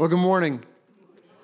Well, 0.00 0.08
good 0.08 0.18
morning. 0.18 0.64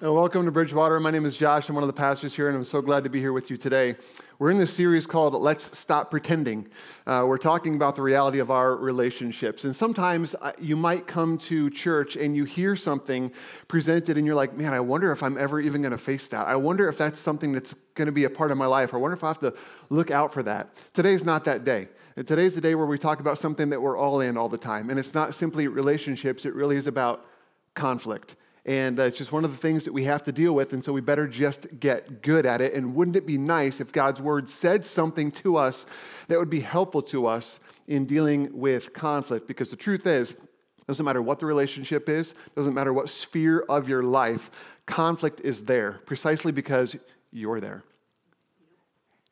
Uh, 0.02 0.10
welcome 0.10 0.46
to 0.46 0.50
Bridgewater. 0.50 0.98
My 0.98 1.10
name 1.10 1.26
is 1.26 1.36
Josh. 1.36 1.68
I'm 1.68 1.74
one 1.74 1.84
of 1.84 1.88
the 1.88 1.92
pastors 1.92 2.34
here, 2.34 2.48
and 2.48 2.56
I'm 2.56 2.64
so 2.64 2.80
glad 2.80 3.04
to 3.04 3.10
be 3.10 3.20
here 3.20 3.34
with 3.34 3.50
you 3.50 3.58
today. 3.58 3.96
We're 4.38 4.50
in 4.50 4.56
this 4.56 4.72
series 4.72 5.06
called 5.06 5.34
Let's 5.34 5.78
Stop 5.78 6.10
Pretending. 6.10 6.66
Uh, 7.06 7.26
we're 7.28 7.36
talking 7.36 7.74
about 7.74 7.96
the 7.96 8.00
reality 8.00 8.38
of 8.38 8.50
our 8.50 8.76
relationships. 8.76 9.64
And 9.64 9.76
sometimes 9.76 10.34
uh, 10.36 10.52
you 10.58 10.74
might 10.74 11.06
come 11.06 11.36
to 11.36 11.68
church 11.68 12.16
and 12.16 12.34
you 12.34 12.44
hear 12.44 12.76
something 12.76 13.30
presented, 13.68 14.16
and 14.16 14.26
you're 14.26 14.34
like, 14.34 14.56
man, 14.56 14.72
I 14.72 14.80
wonder 14.80 15.12
if 15.12 15.22
I'm 15.22 15.36
ever 15.36 15.60
even 15.60 15.82
going 15.82 15.92
to 15.92 15.98
face 15.98 16.26
that. 16.28 16.46
I 16.46 16.56
wonder 16.56 16.88
if 16.88 16.96
that's 16.96 17.20
something 17.20 17.52
that's 17.52 17.74
going 17.94 18.06
to 18.06 18.12
be 18.12 18.24
a 18.24 18.30
part 18.30 18.50
of 18.50 18.56
my 18.56 18.64
life. 18.64 18.94
I 18.94 18.96
wonder 18.96 19.14
if 19.14 19.22
I 19.22 19.28
have 19.28 19.40
to 19.40 19.52
look 19.90 20.10
out 20.10 20.32
for 20.32 20.42
that. 20.44 20.70
Today's 20.94 21.26
not 21.26 21.44
that 21.44 21.64
day. 21.64 21.88
And 22.16 22.26
today's 22.26 22.54
the 22.54 22.62
day 22.62 22.74
where 22.74 22.86
we 22.86 22.96
talk 22.96 23.20
about 23.20 23.38
something 23.38 23.68
that 23.68 23.82
we're 23.82 23.98
all 23.98 24.22
in 24.22 24.38
all 24.38 24.48
the 24.48 24.56
time. 24.56 24.88
And 24.88 24.98
it's 24.98 25.12
not 25.12 25.34
simply 25.34 25.68
relationships, 25.68 26.46
it 26.46 26.54
really 26.54 26.78
is 26.78 26.86
about 26.86 27.26
conflict. 27.74 28.36
And 28.66 28.98
uh, 28.98 29.04
it's 29.04 29.16
just 29.16 29.30
one 29.30 29.44
of 29.44 29.52
the 29.52 29.56
things 29.56 29.84
that 29.84 29.92
we 29.92 30.04
have 30.04 30.24
to 30.24 30.32
deal 30.32 30.52
with, 30.52 30.72
and 30.72 30.84
so 30.84 30.92
we 30.92 31.00
better 31.00 31.28
just 31.28 31.68
get 31.78 32.20
good 32.20 32.44
at 32.44 32.60
it. 32.60 32.74
And 32.74 32.96
wouldn't 32.96 33.16
it 33.16 33.24
be 33.24 33.38
nice 33.38 33.80
if 33.80 33.92
God's 33.92 34.20
word 34.20 34.50
said 34.50 34.84
something 34.84 35.30
to 35.32 35.56
us 35.56 35.86
that 36.26 36.36
would 36.36 36.50
be 36.50 36.60
helpful 36.60 37.00
to 37.02 37.26
us 37.26 37.60
in 37.86 38.06
dealing 38.06 38.50
with 38.52 38.92
conflict? 38.92 39.46
Because 39.46 39.70
the 39.70 39.76
truth 39.76 40.04
is, 40.06 40.32
it 40.32 40.86
doesn't 40.88 41.04
matter 41.04 41.22
what 41.22 41.38
the 41.38 41.46
relationship 41.46 42.08
is, 42.08 42.34
doesn't 42.56 42.74
matter 42.74 42.92
what 42.92 43.08
sphere 43.08 43.60
of 43.68 43.88
your 43.88 44.02
life, 44.02 44.50
conflict 44.84 45.40
is 45.42 45.62
there 45.62 46.00
precisely 46.04 46.50
because 46.50 46.96
you're 47.30 47.60
there 47.60 47.84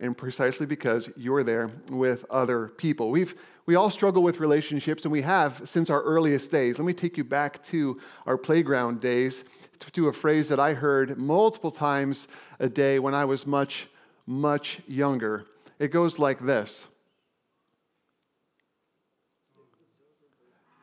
and 0.05 0.15
precisely 0.17 0.67
because 0.67 1.09
you're 1.17 1.43
there 1.43 1.71
with 1.89 2.27
other 2.29 2.69
people. 2.69 3.11
We've, 3.11 3.35
we 3.65 3.75
all 3.75 3.89
struggle 3.89 4.23
with 4.23 4.39
relationships, 4.39 5.07
and 5.07 5.13
we 5.13 5.23
have 5.23 5.63
since 5.65 5.89
our 5.89 6.03
earliest 6.03 6.51
days. 6.51 6.79
Let 6.79 6.85
me 6.85 6.93
take 6.93 7.17
you 7.17 7.25
back 7.25 7.63
to 7.65 7.99
our 8.27 8.37
playground 8.37 9.01
days 9.01 9.45
to 9.93 10.09
a 10.09 10.13
phrase 10.13 10.51
that 10.51 10.61
I 10.61 10.75
heard 10.75 11.17
multiple 11.17 11.71
times 11.71 12.29
a 12.61 12.69
day 12.69 12.99
when 12.99 13.15
I 13.15 13.25
was 13.25 13.47
much, 13.47 13.89
much 14.27 14.81
younger. 14.87 15.47
It 15.79 15.89
goes 15.89 16.19
like 16.19 16.39
this 16.41 16.87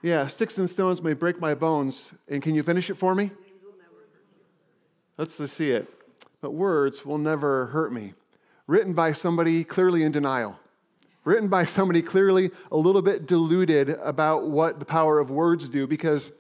Yeah, 0.01 0.25
sticks 0.25 0.57
and 0.57 0.67
stones 0.67 0.99
may 1.03 1.13
break 1.13 1.39
my 1.39 1.53
bones. 1.53 2.11
And 2.27 2.41
can 2.41 2.55
you 2.55 2.63
finish 2.63 2.89
it 2.89 2.95
for 2.95 3.13
me? 3.13 3.29
Let's 5.15 5.35
see 5.51 5.69
it. 5.69 5.87
But 6.41 6.53
words 6.55 7.05
will 7.05 7.19
never 7.19 7.67
hurt 7.67 7.93
me 7.93 8.15
written 8.71 8.93
by 8.93 9.11
somebody 9.11 9.65
clearly 9.65 10.01
in 10.01 10.13
denial, 10.13 10.57
written 11.25 11.49
by 11.49 11.65
somebody 11.65 12.01
clearly 12.01 12.49
a 12.71 12.77
little 12.77 13.01
bit 13.01 13.25
deluded 13.25 13.89
about 13.89 14.47
what 14.47 14.79
the 14.79 14.85
power 14.85 15.19
of 15.19 15.29
words 15.29 15.67
do, 15.67 15.85
because 15.85 16.31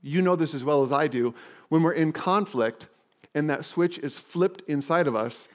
you 0.00 0.22
know 0.22 0.36
this 0.36 0.54
as 0.54 0.62
well 0.62 0.84
as 0.84 0.92
I 0.92 1.08
do. 1.08 1.34
When 1.70 1.82
we're 1.82 1.94
in 1.94 2.12
conflict 2.12 2.86
and 3.34 3.50
that 3.50 3.64
switch 3.64 3.98
is 3.98 4.16
flipped 4.16 4.62
inside 4.68 5.08
of 5.08 5.16
us, 5.16 5.48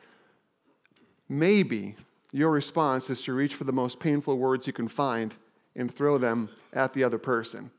maybe 1.30 1.96
your 2.34 2.52
response 2.52 3.10
is 3.10 3.22
to 3.22 3.32
reach 3.32 3.56
for 3.56 3.64
the 3.64 3.72
most 3.72 3.98
painful 3.98 4.38
words 4.38 4.68
you 4.68 4.74
can 4.74 4.90
find 4.90 5.34
and 5.78 5.90
throw 5.90 6.18
them 6.18 6.50
at 6.74 6.94
the 6.94 7.06
other 7.06 7.18
person. 7.18 7.72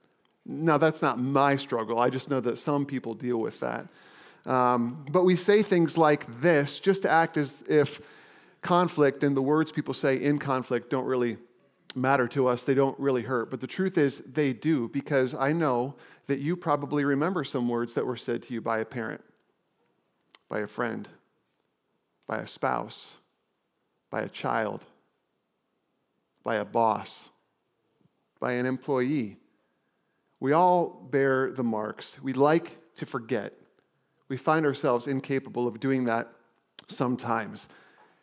Now, 0.46 0.78
that's 0.78 1.02
not 1.02 1.18
my 1.18 1.58
struggle. 1.58 1.98
I 1.98 2.08
just 2.08 2.30
know 2.30 2.41
that 2.41 2.58
some 2.58 2.86
people 2.86 3.12
deal 3.12 3.36
with 3.36 3.61
that. 3.61 3.86
Um, 4.46 5.05
but 5.11 5.24
we 5.24 5.36
say 5.36 5.62
things 5.62 5.98
like 5.98 6.41
this 6.41 6.80
just 6.80 7.02
to 7.02 7.11
act 7.11 7.36
as 7.36 7.62
if 7.68 8.00
conflict 8.62 9.22
and 9.22 9.36
the 9.36 9.42
words 9.42 9.72
people 9.72 9.94
say 9.94 10.16
in 10.16 10.39
conflict 10.39 10.91
don't 10.91 11.06
really 11.06 11.36
matter 11.94 12.28
to 12.28 12.47
us. 12.47 12.64
They 12.64 12.75
don't 12.75 12.98
really 12.98 13.22
hurt. 13.22 13.50
But 13.50 13.61
the 13.61 13.67
truth 13.67 13.98
is, 13.98 14.22
they 14.27 14.52
do, 14.52 14.89
because 14.89 15.34
I 15.34 15.52
know 15.52 15.94
that 16.27 16.39
you 16.39 16.56
probably 16.56 17.05
remember 17.05 17.44
some 17.44 17.69
words 17.69 17.94
that 17.94 18.06
were 18.06 18.17
said 18.17 18.42
to 18.44 18.55
you 18.55 18.61
by 18.61 18.78
a 18.78 18.84
parent, 18.84 19.22
by 20.48 20.61
a 20.61 20.67
friend, 20.67 21.08
by 22.27 22.39
a 22.39 22.47
spouse, 22.47 23.17
by 24.11 24.22
a 24.22 24.28
child, 24.28 24.84
by 26.45 26.57
a 26.57 26.64
boss, 26.64 27.30
by 28.39 28.52
an 28.52 28.67
employee. 28.67 29.36
We 30.39 30.52
all 30.52 31.08
bear 31.11 31.52
the 31.52 31.64
marks. 31.64 32.18
We 32.23 32.33
like 32.33 32.79
to 32.96 33.07
forget. 33.07 33.52
We 34.29 34.36
find 34.36 34.64
ourselves 34.64 35.07
incapable 35.07 35.67
of 35.67 35.80
doing 35.80 36.05
that 36.05 36.30
sometimes. 36.89 37.68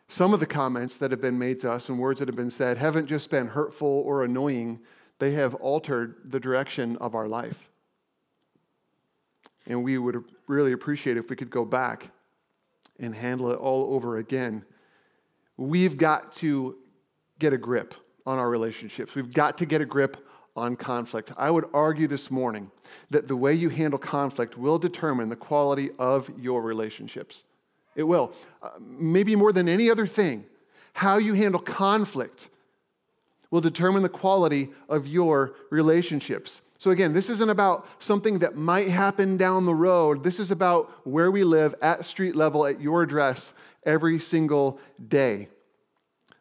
Some 0.08 0.32
of 0.32 0.40
the 0.40 0.46
comments 0.46 0.96
that 0.96 1.10
have 1.10 1.20
been 1.20 1.38
made 1.38 1.60
to 1.60 1.70
us 1.70 1.90
and 1.90 1.98
words 1.98 2.18
that 2.18 2.28
have 2.28 2.36
been 2.36 2.50
said 2.50 2.78
haven't 2.78 3.06
just 3.06 3.30
been 3.30 3.46
hurtful 3.46 4.02
or 4.06 4.24
annoying, 4.24 4.80
they 5.18 5.32
have 5.32 5.54
altered 5.56 6.16
the 6.24 6.40
direction 6.40 6.96
of 6.96 7.14
our 7.14 7.28
life. 7.28 7.70
And 9.66 9.84
we 9.84 9.98
would 9.98 10.24
really 10.46 10.72
appreciate 10.72 11.18
if 11.18 11.28
we 11.28 11.36
could 11.36 11.50
go 11.50 11.64
back 11.64 12.10
and 12.98 13.14
handle 13.14 13.50
it 13.50 13.58
all 13.58 13.94
over 13.94 14.16
again. 14.16 14.64
We've 15.58 15.98
got 15.98 16.32
to 16.34 16.76
get 17.38 17.52
a 17.52 17.58
grip 17.58 17.94
on 18.24 18.38
our 18.38 18.48
relationships. 18.48 19.14
We've 19.14 19.32
got 19.32 19.58
to 19.58 19.66
get 19.66 19.82
a 19.82 19.86
grip 19.86 20.16
on 20.56 20.74
conflict. 20.74 21.32
I 21.36 21.50
would 21.50 21.66
argue 21.74 22.08
this 22.08 22.30
morning 22.30 22.70
that 23.10 23.28
the 23.28 23.36
way 23.36 23.54
you 23.54 23.68
handle 23.68 23.98
conflict 23.98 24.56
will 24.56 24.78
determine 24.78 25.28
the 25.28 25.36
quality 25.36 25.90
of 25.98 26.30
your 26.38 26.62
relationships. 26.62 27.44
It 27.98 28.04
will. 28.04 28.32
Uh, 28.62 28.70
maybe 28.80 29.34
more 29.34 29.52
than 29.52 29.68
any 29.68 29.90
other 29.90 30.06
thing, 30.06 30.44
how 30.92 31.18
you 31.18 31.34
handle 31.34 31.60
conflict 31.60 32.48
will 33.50 33.60
determine 33.60 34.04
the 34.04 34.08
quality 34.08 34.70
of 34.88 35.08
your 35.08 35.56
relationships. 35.70 36.60
So, 36.78 36.92
again, 36.92 37.12
this 37.12 37.28
isn't 37.28 37.50
about 37.50 37.88
something 37.98 38.38
that 38.38 38.54
might 38.54 38.88
happen 38.88 39.36
down 39.36 39.66
the 39.66 39.74
road. 39.74 40.22
This 40.22 40.38
is 40.38 40.52
about 40.52 40.92
where 41.04 41.32
we 41.32 41.42
live 41.42 41.74
at 41.82 42.04
street 42.04 42.36
level, 42.36 42.64
at 42.66 42.80
your 42.80 43.02
address, 43.02 43.52
every 43.84 44.20
single 44.20 44.78
day. 45.08 45.48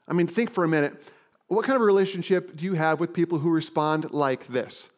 I 0.07 0.13
mean, 0.13 0.27
think 0.27 0.51
for 0.53 0.63
a 0.63 0.67
minute. 0.67 1.01
What 1.47 1.65
kind 1.65 1.75
of 1.75 1.81
relationship 1.81 2.55
do 2.55 2.65
you 2.65 2.75
have 2.75 2.99
with 2.99 3.13
people 3.13 3.39
who 3.39 3.49
respond 3.49 4.11
like 4.11 4.45
this? 4.45 4.89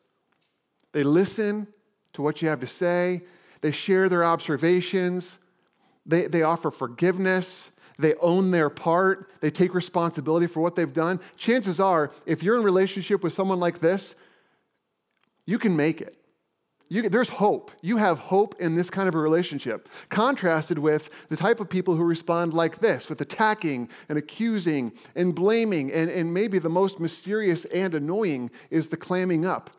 They 0.91 1.03
listen 1.03 1.67
to 2.13 2.21
what 2.21 2.41
you 2.41 2.49
have 2.49 2.59
to 2.59 2.67
say, 2.67 3.21
they 3.61 3.71
share 3.71 4.09
their 4.09 4.25
observations, 4.25 5.37
they, 6.05 6.27
they 6.27 6.43
offer 6.43 6.71
forgiveness. 6.71 7.69
They 7.97 8.15
own 8.15 8.51
their 8.51 8.69
part. 8.69 9.31
They 9.41 9.51
take 9.51 9.73
responsibility 9.73 10.47
for 10.47 10.61
what 10.61 10.75
they've 10.75 10.91
done. 10.91 11.19
Chances 11.37 11.79
are, 11.79 12.11
if 12.25 12.41
you're 12.41 12.57
in 12.57 12.63
relationship 12.63 13.23
with 13.23 13.33
someone 13.33 13.59
like 13.59 13.79
this, 13.79 14.15
you 15.45 15.59
can 15.59 15.75
make 15.75 16.01
it. 16.01 16.15
You, 16.91 17.07
there's 17.07 17.29
hope. 17.29 17.71
You 17.81 17.97
have 17.97 18.17
hope 18.17 18.55
in 18.59 18.75
this 18.75 18.89
kind 18.89 19.07
of 19.07 19.13
a 19.13 19.19
relationship. 19.19 19.89
Contrasted 20.09 20.79
with 20.79 21.11
the 21.29 21.37
type 21.37 21.59
of 21.59 21.69
people 21.69 21.95
who 21.95 22.03
respond 22.03 22.53
like 22.53 22.79
this, 22.79 23.09
with 23.09 23.21
attacking 23.21 23.89
and 24.09 24.17
accusing 24.17 24.91
and 25.15 25.35
blaming, 25.35 25.91
and, 25.91 26.09
and 26.09 26.33
maybe 26.33 26.57
the 26.57 26.69
most 26.69 26.99
mysterious 26.99 27.65
and 27.65 27.93
annoying 27.93 28.49
is 28.71 28.87
the 28.87 28.97
clamming 28.97 29.45
up 29.45 29.69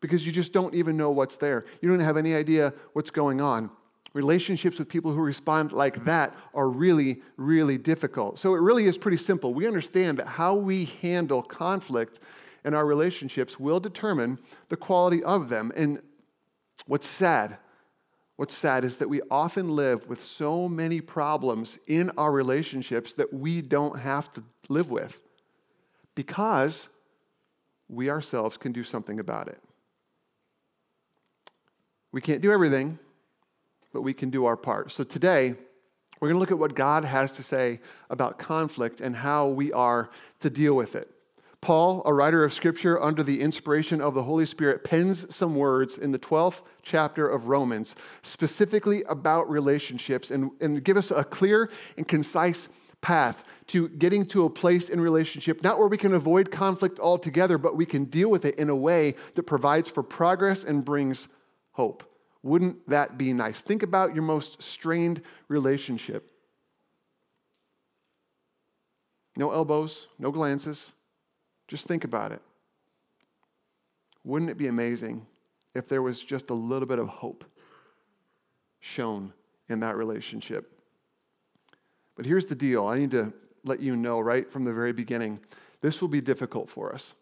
because 0.00 0.24
you 0.24 0.30
just 0.30 0.52
don't 0.52 0.74
even 0.74 0.96
know 0.96 1.10
what's 1.10 1.36
there. 1.36 1.64
You 1.80 1.88
don't 1.88 1.98
have 2.00 2.16
any 2.16 2.34
idea 2.34 2.72
what's 2.92 3.10
going 3.10 3.40
on. 3.40 3.70
Relationships 4.14 4.78
with 4.78 4.88
people 4.88 5.12
who 5.12 5.20
respond 5.20 5.72
like 5.72 6.04
that 6.04 6.34
are 6.54 6.68
really, 6.68 7.20
really 7.36 7.76
difficult. 7.76 8.38
So 8.38 8.54
it 8.54 8.60
really 8.60 8.86
is 8.86 8.96
pretty 8.96 9.18
simple. 9.18 9.52
We 9.52 9.66
understand 9.66 10.18
that 10.18 10.26
how 10.26 10.54
we 10.54 10.86
handle 11.02 11.42
conflict 11.42 12.20
in 12.64 12.74
our 12.74 12.86
relationships 12.86 13.60
will 13.60 13.80
determine 13.80 14.38
the 14.70 14.76
quality 14.76 15.22
of 15.22 15.48
them. 15.48 15.72
And 15.76 16.00
what's 16.86 17.06
sad, 17.06 17.58
what's 18.36 18.54
sad 18.56 18.84
is 18.84 18.96
that 18.96 19.08
we 19.08 19.20
often 19.30 19.68
live 19.68 20.08
with 20.08 20.24
so 20.24 20.68
many 20.68 21.00
problems 21.00 21.78
in 21.86 22.10
our 22.16 22.32
relationships 22.32 23.14
that 23.14 23.32
we 23.32 23.60
don't 23.60 23.98
have 23.98 24.32
to 24.32 24.42
live 24.68 24.90
with 24.90 25.20
because 26.14 26.88
we 27.88 28.10
ourselves 28.10 28.56
can 28.56 28.72
do 28.72 28.82
something 28.82 29.20
about 29.20 29.48
it. 29.48 29.62
We 32.10 32.20
can't 32.22 32.40
do 32.40 32.50
everything 32.50 32.98
but 33.92 34.02
we 34.02 34.12
can 34.12 34.30
do 34.30 34.44
our 34.44 34.56
part. 34.56 34.92
So 34.92 35.04
today, 35.04 35.54
we're 36.20 36.28
going 36.28 36.36
to 36.36 36.40
look 36.40 36.50
at 36.50 36.58
what 36.58 36.74
God 36.74 37.04
has 37.04 37.32
to 37.32 37.42
say 37.42 37.80
about 38.10 38.38
conflict 38.38 39.00
and 39.00 39.14
how 39.14 39.48
we 39.48 39.72
are 39.72 40.10
to 40.40 40.50
deal 40.50 40.74
with 40.74 40.96
it. 40.96 41.10
Paul, 41.60 42.02
a 42.06 42.14
writer 42.14 42.44
of 42.44 42.52
Scripture 42.52 43.02
under 43.02 43.22
the 43.22 43.40
inspiration 43.40 44.00
of 44.00 44.14
the 44.14 44.22
Holy 44.22 44.46
Spirit, 44.46 44.84
pens 44.84 45.32
some 45.34 45.56
words 45.56 45.98
in 45.98 46.12
the 46.12 46.18
12th 46.18 46.62
chapter 46.82 47.28
of 47.28 47.48
Romans, 47.48 47.96
specifically 48.22 49.02
about 49.04 49.50
relationships, 49.50 50.30
and, 50.30 50.50
and 50.60 50.84
give 50.84 50.96
us 50.96 51.10
a 51.10 51.24
clear 51.24 51.70
and 51.96 52.06
concise 52.06 52.68
path 53.00 53.44
to 53.68 53.88
getting 53.90 54.24
to 54.26 54.44
a 54.44 54.50
place 54.50 54.88
in 54.88 55.00
relationship, 55.00 55.62
not 55.62 55.78
where 55.78 55.88
we 55.88 55.96
can 55.96 56.14
avoid 56.14 56.50
conflict 56.50 57.00
altogether, 57.00 57.58
but 57.58 57.76
we 57.76 57.84
can 57.84 58.04
deal 58.04 58.30
with 58.30 58.44
it 58.44 58.54
in 58.54 58.70
a 58.70 58.76
way 58.76 59.14
that 59.34 59.42
provides 59.42 59.88
for 59.88 60.02
progress 60.02 60.64
and 60.64 60.84
brings 60.84 61.28
hope. 61.72 62.04
Wouldn't 62.48 62.88
that 62.88 63.18
be 63.18 63.32
nice? 63.32 63.60
Think 63.60 63.82
about 63.82 64.14
your 64.14 64.24
most 64.24 64.62
strained 64.62 65.22
relationship. 65.48 66.30
No 69.36 69.52
elbows, 69.52 70.08
no 70.18 70.30
glances. 70.30 70.92
Just 71.68 71.86
think 71.86 72.04
about 72.04 72.32
it. 72.32 72.42
Wouldn't 74.24 74.50
it 74.50 74.56
be 74.56 74.66
amazing 74.66 75.26
if 75.74 75.86
there 75.88 76.02
was 76.02 76.22
just 76.22 76.50
a 76.50 76.54
little 76.54 76.88
bit 76.88 76.98
of 76.98 77.08
hope 77.08 77.44
shown 78.80 79.32
in 79.68 79.80
that 79.80 79.96
relationship. 79.96 80.72
But 82.16 82.26
here's 82.26 82.46
the 82.46 82.54
deal 82.54 82.86
I 82.86 82.98
need 82.98 83.10
to 83.12 83.32
let 83.64 83.80
you 83.80 83.96
know 83.96 84.20
right 84.20 84.50
from 84.50 84.64
the 84.64 84.72
very 84.72 84.92
beginning 84.92 85.40
this 85.80 86.00
will 86.00 86.08
be 86.08 86.20
difficult 86.20 86.68
for 86.68 86.92
us 86.94 87.14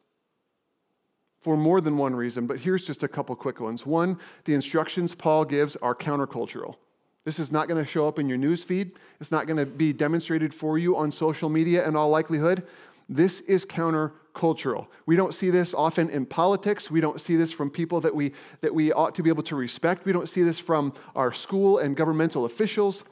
for 1.47 1.57
more 1.57 1.81
than 1.81 1.97
one 1.97 2.13
reason, 2.13 2.45
but 2.49 2.59
here's 2.59 2.85
just 2.85 3.05
a 3.05 3.09
couple 3.09 3.37
quick 3.37 3.61
ones. 3.61 3.87
One, 3.87 4.19
the 4.47 4.55
instructions 4.55 5.15
Paul 5.15 5.45
gives 5.45 5.77
are 5.77 5.95
countercultural. 5.95 6.75
This 7.23 7.39
is 7.39 7.53
not 7.53 7.69
going 7.69 7.81
to 7.81 7.89
show 7.89 8.09
up 8.09 8.19
in 8.19 8.29
your 8.29 8.37
news 8.37 8.65
feed. 8.65 8.91
It's 9.21 9.31
not 9.31 9.47
going 9.47 9.57
to 9.59 9.65
be 9.65 9.93
demonstrated 9.93 10.53
for 10.53 10.77
you 10.77 10.97
on 10.97 11.13
social 11.13 11.49
media 11.49 11.87
in 11.87 11.95
all 11.95 12.09
likelihood. 12.09 12.67
This 13.09 13.43
is 13.43 13.65
countercultural. 13.65 14.89
We 15.07 15.15
don't 15.15 15.33
see 15.33 15.51
this 15.51 15.73
often 15.73 16.11
in 16.11 16.27
politics. 16.27 16.91
We 16.91 17.01
don't 17.01 17.21
see 17.21 17.37
this 17.37 17.53
from 17.53 17.71
people 17.71 18.01
that 18.01 18.13
we, 18.13 18.33
that 18.61 18.75
we 18.75 18.93
ought 18.93 19.15
to 19.15 19.23
be 19.23 19.31
able 19.31 19.45
to 19.45 19.55
respect. 19.55 20.05
We 20.05 20.13
don't 20.13 20.29
see 20.29 20.43
this 20.43 20.59
from 20.59 20.95
our 21.15 21.33
school 21.33 21.79
and 21.79 21.97
governmental 21.97 22.45
officials. 22.45 23.05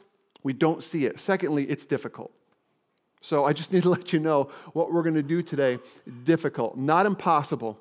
We 0.42 0.54
don't 0.54 0.82
see 0.82 1.06
it. 1.06 1.20
Secondly, 1.20 1.70
it's 1.70 1.86
difficult. 1.86 2.32
So 3.20 3.44
I 3.44 3.52
just 3.52 3.72
need 3.72 3.84
to 3.84 3.90
let 3.96 4.12
you 4.12 4.18
know 4.18 4.50
what 4.72 4.92
we're 4.92 5.04
going 5.04 5.14
to 5.14 5.22
do 5.22 5.40
today. 5.40 5.78
Difficult, 6.24 6.76
not 6.76 7.06
impossible, 7.06 7.78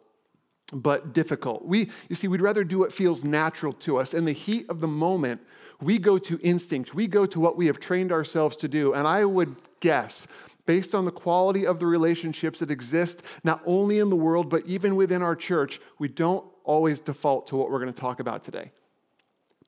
but 0.74 1.14
difficult. 1.14 1.66
We, 1.66 1.90
you 2.10 2.16
see, 2.16 2.28
we'd 2.28 2.42
rather 2.42 2.64
do 2.64 2.80
what 2.80 2.92
feels 2.92 3.24
natural 3.24 3.74
to 3.74 3.98
us. 3.98 4.14
In 4.14 4.26
the 4.26 4.34
heat 4.34 4.66
of 4.70 4.80
the 4.82 4.88
moment, 4.88 5.42
we 5.82 5.98
go 5.98 6.18
to 6.18 6.40
instinct. 6.42 6.94
We 6.94 7.08
go 7.08 7.26
to 7.26 7.40
what 7.40 7.58
we 7.58 7.68
have 7.68 7.80
trained 7.80 8.12
ourselves 8.12 8.56
to 8.58 8.68
do. 8.68 8.94
And 8.94 9.08
I 9.08 9.26
would 9.26 9.56
guess 9.80 10.28
based 10.66 10.96
on 10.96 11.06
the 11.06 11.12
quality 11.12 11.68
of 11.68 11.80
the 11.80 11.86
relationships 11.86 12.60
that 12.60 12.72
exist 12.72 13.22
not 13.44 13.62
only 13.66 14.00
in 14.00 14.10
the 14.10 14.16
world, 14.16 14.50
but 14.50 14.66
even 14.66 14.96
within 14.96 15.22
our 15.22 15.36
church, 15.36 15.80
we 16.00 16.08
don't 16.08 16.46
always 16.64 17.00
default 17.00 17.48
to 17.48 17.56
what 17.56 17.70
we're 17.70 17.80
going 17.80 17.94
to 17.94 18.00
talk 18.00 18.20
about 18.20 18.44
today. 18.44 18.72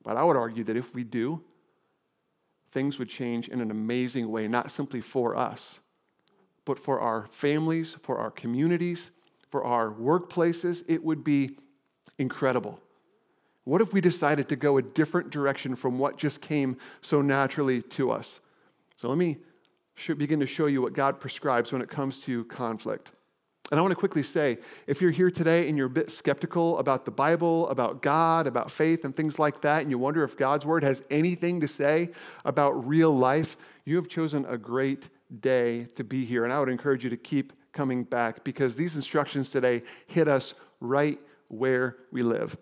But 0.04 0.18
I 0.18 0.24
would 0.24 0.38
argue 0.38 0.63
that 0.66 0.78
if 0.78 0.94
we 0.94 1.04
do, 1.04 1.42
things 2.72 2.98
would 2.98 3.10
change 3.10 3.50
in 3.50 3.60
an 3.60 3.72
amazing 3.72 4.30
way, 4.31 4.48
not 4.48 4.72
simply 4.72 5.02
for 5.02 5.36
us, 5.36 5.80
but 6.63 6.80
for 6.80 7.00
our 7.00 7.28
families, 7.31 7.98
for 8.02 8.18
our 8.18 8.31
communities, 8.31 9.12
for 9.56 9.63
our 9.63 9.90
workplaces. 9.90 10.84
It 10.90 11.02
would 11.02 11.24
be 11.24 11.57
incredible. 12.19 12.78
What 13.63 13.80
if 13.80 13.94
we 13.94 14.02
decided 14.02 14.50
to 14.50 14.57
go 14.57 14.75
a 14.78 14.81
different 14.81 15.30
direction 15.30 15.78
from 15.78 15.98
what 15.98 16.18
just 16.18 16.42
came 16.42 16.75
so 17.02 17.22
naturally 17.22 17.81
to 17.81 18.12
us? 18.12 18.42
So 18.98 19.07
let 19.07 19.18
me 19.18 19.38
begin 20.18 20.42
to 20.42 20.46
show 20.46 20.66
you 20.66 20.81
what 20.81 20.92
God 20.92 21.22
prescribes 21.22 21.72
when 21.72 21.81
it 21.81 21.88
comes 21.88 22.19
to 22.24 22.44
conflict. 22.44 23.13
And 23.72 23.80
I 23.80 23.81
want 23.81 23.94
to 23.94 23.96
quickly 23.96 24.24
say 24.24 24.57
if 24.88 25.02
you're 25.02 25.10
here 25.10 25.31
today 25.31 25.69
and 25.69 25.78
you're 25.78 25.88
a 25.88 25.90
bit 25.90 26.12
skeptical 26.12 26.78
about 26.80 27.06
the 27.06 27.12
Bible, 27.12 27.69
about 27.69 28.02
God, 28.02 28.48
about 28.48 28.69
faith, 28.69 29.06
and 29.06 29.16
things 29.16 29.40
like 29.40 29.62
that, 29.62 29.84
and 29.84 29.90
you 29.90 29.98
wonder 29.98 30.25
if 30.25 30.36
God's 30.36 30.66
word 30.66 30.84
has 30.84 31.02
anything 31.10 31.62
to 31.62 31.68
say 31.69 32.10
about 32.44 32.72
real 32.86 33.16
life, 33.16 33.56
you 33.86 33.96
have 33.96 34.10
chosen 34.10 34.46
a 34.50 34.57
great 34.57 35.07
day 35.40 35.86
to 35.96 36.04
be 36.04 36.25
here. 36.25 36.44
And 36.44 36.52
I 36.52 36.60
would 36.60 36.68
encourage 36.68 37.06
you 37.06 37.10
to 37.10 37.16
keep 37.16 37.54
coming 37.75 38.04
back 38.04 38.44
because 38.44 38.75
these 38.75 38.95
instructions 38.95 39.51
today 39.51 39.83
hit 40.07 40.27
us 40.27 40.56
right 40.80 41.19
where 41.50 41.98
we 42.12 42.24
live. 42.24 42.57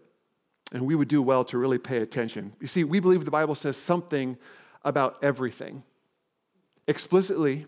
And 0.73 0.85
we 0.85 0.95
would 0.95 1.07
do 1.07 1.21
well 1.21 1.45
to 1.45 1.57
really 1.57 1.77
pay 1.77 1.97
attention. 1.97 2.51
You 2.59 2.67
see, 2.67 2.83
we 2.83 2.99
believe 2.99 3.23
the 3.23 3.31
Bible 3.31 3.55
says 3.55 3.77
something 3.77 4.37
about 4.83 5.17
everything 5.21 5.83
explicitly, 6.87 7.65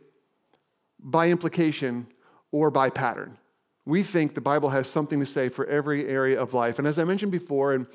by 0.99 1.29
implication, 1.29 2.07
or 2.51 2.69
by 2.69 2.89
pattern. 2.89 3.37
We 3.85 4.03
think 4.03 4.33
the 4.33 4.41
Bible 4.41 4.69
has 4.69 4.89
something 4.89 5.19
to 5.19 5.25
say 5.25 5.47
for 5.47 5.65
every 5.67 6.07
area 6.07 6.37
of 6.41 6.53
life. 6.53 6.79
And 6.79 6.87
as 6.87 6.99
I 6.99 7.05
mentioned 7.05 7.31
before 7.31 7.73
in 7.73 7.87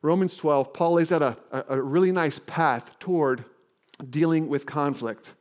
Romans 0.00 0.36
12, 0.36 0.72
Paul 0.72 0.94
lays 0.94 1.12
out 1.12 1.22
a, 1.22 1.64
a 1.68 1.82
really 1.82 2.12
nice 2.12 2.38
path 2.46 2.98
toward 2.98 3.44
dealing 4.10 4.48
with 4.48 4.64
conflict. 4.64 5.34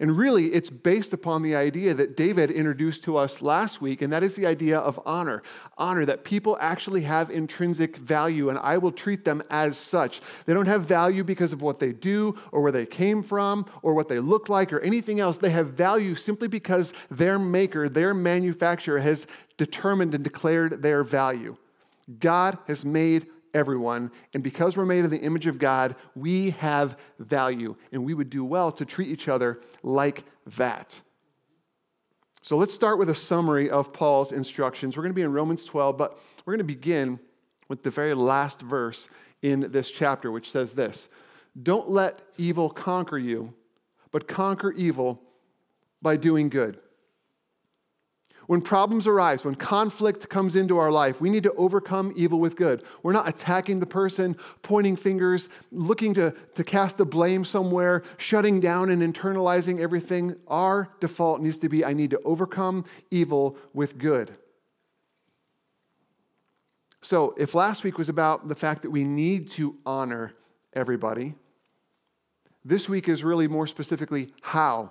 And 0.00 0.16
really, 0.16 0.46
it's 0.54 0.70
based 0.70 1.12
upon 1.12 1.42
the 1.42 1.54
idea 1.54 1.92
that 1.92 2.16
David 2.16 2.50
introduced 2.50 3.04
to 3.04 3.18
us 3.18 3.42
last 3.42 3.82
week, 3.82 4.00
and 4.00 4.10
that 4.14 4.22
is 4.22 4.34
the 4.34 4.46
idea 4.46 4.78
of 4.78 4.98
honor. 5.04 5.42
Honor, 5.76 6.06
that 6.06 6.24
people 6.24 6.56
actually 6.58 7.02
have 7.02 7.30
intrinsic 7.30 7.98
value, 7.98 8.48
and 8.48 8.58
I 8.58 8.78
will 8.78 8.92
treat 8.92 9.26
them 9.26 9.42
as 9.50 9.76
such. 9.76 10.22
They 10.46 10.54
don't 10.54 10.64
have 10.66 10.86
value 10.86 11.22
because 11.22 11.52
of 11.52 11.60
what 11.60 11.78
they 11.78 11.92
do, 11.92 12.34
or 12.50 12.62
where 12.62 12.72
they 12.72 12.86
came 12.86 13.22
from, 13.22 13.66
or 13.82 13.92
what 13.92 14.08
they 14.08 14.20
look 14.20 14.48
like, 14.48 14.72
or 14.72 14.80
anything 14.80 15.20
else. 15.20 15.36
They 15.36 15.50
have 15.50 15.74
value 15.74 16.14
simply 16.14 16.48
because 16.48 16.94
their 17.10 17.38
maker, 17.38 17.90
their 17.90 18.14
manufacturer, 18.14 19.00
has 19.00 19.26
determined 19.58 20.14
and 20.14 20.24
declared 20.24 20.80
their 20.80 21.04
value. 21.04 21.56
God 22.18 22.56
has 22.66 22.86
made 22.86 23.26
everyone. 23.54 24.10
And 24.34 24.42
because 24.42 24.76
we're 24.76 24.84
made 24.84 25.04
in 25.04 25.10
the 25.10 25.20
image 25.20 25.46
of 25.46 25.58
God, 25.58 25.96
we 26.14 26.50
have 26.50 26.98
value. 27.18 27.76
And 27.92 28.04
we 28.04 28.14
would 28.14 28.30
do 28.30 28.44
well 28.44 28.72
to 28.72 28.84
treat 28.84 29.08
each 29.08 29.28
other 29.28 29.60
like 29.82 30.24
that. 30.56 31.00
So 32.42 32.56
let's 32.56 32.72
start 32.72 32.98
with 32.98 33.10
a 33.10 33.14
summary 33.14 33.68
of 33.68 33.92
Paul's 33.92 34.32
instructions. 34.32 34.96
We're 34.96 35.02
going 35.02 35.12
to 35.12 35.16
be 35.16 35.22
in 35.22 35.32
Romans 35.32 35.64
12, 35.64 35.98
but 35.98 36.18
we're 36.44 36.52
going 36.52 36.58
to 36.58 36.64
begin 36.64 37.20
with 37.68 37.82
the 37.82 37.90
very 37.90 38.14
last 38.14 38.62
verse 38.62 39.08
in 39.42 39.70
this 39.70 39.90
chapter, 39.90 40.30
which 40.30 40.50
says 40.50 40.72
this 40.72 41.08
Don't 41.62 41.90
let 41.90 42.24
evil 42.38 42.70
conquer 42.70 43.18
you, 43.18 43.52
but 44.10 44.26
conquer 44.26 44.72
evil 44.72 45.20
by 46.00 46.16
doing 46.16 46.48
good. 46.48 46.78
When 48.50 48.60
problems 48.60 49.06
arise, 49.06 49.44
when 49.44 49.54
conflict 49.54 50.28
comes 50.28 50.56
into 50.56 50.76
our 50.76 50.90
life, 50.90 51.20
we 51.20 51.30
need 51.30 51.44
to 51.44 51.52
overcome 51.52 52.12
evil 52.16 52.40
with 52.40 52.56
good. 52.56 52.82
We're 53.04 53.12
not 53.12 53.28
attacking 53.28 53.78
the 53.78 53.86
person, 53.86 54.36
pointing 54.62 54.96
fingers, 54.96 55.48
looking 55.70 56.14
to, 56.14 56.34
to 56.56 56.64
cast 56.64 56.98
the 56.98 57.04
blame 57.04 57.44
somewhere, 57.44 58.02
shutting 58.16 58.58
down 58.58 58.90
and 58.90 59.02
internalizing 59.02 59.78
everything. 59.78 60.34
Our 60.48 60.88
default 60.98 61.40
needs 61.40 61.58
to 61.58 61.68
be 61.68 61.84
I 61.84 61.92
need 61.92 62.10
to 62.10 62.20
overcome 62.24 62.86
evil 63.12 63.56
with 63.72 63.98
good. 63.98 64.32
So, 67.02 67.36
if 67.38 67.54
last 67.54 67.84
week 67.84 67.98
was 67.98 68.08
about 68.08 68.48
the 68.48 68.56
fact 68.56 68.82
that 68.82 68.90
we 68.90 69.04
need 69.04 69.48
to 69.50 69.76
honor 69.86 70.34
everybody, 70.72 71.34
this 72.64 72.88
week 72.88 73.08
is 73.08 73.22
really 73.22 73.46
more 73.46 73.68
specifically 73.68 74.32
how 74.42 74.90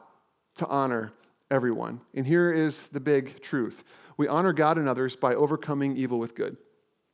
to 0.55 0.67
honor 0.67 1.11
everyone. 1.51 2.01
And 2.13 2.25
here 2.25 2.51
is 2.51 2.87
the 2.87 2.99
big 2.99 3.41
truth 3.41 3.83
we 4.17 4.27
honor 4.27 4.51
God 4.51 4.77
and 4.77 4.89
others 4.89 5.15
by 5.15 5.33
overcoming 5.33 5.95
evil 5.95 6.19
with 6.19 6.35
good. 6.35 6.57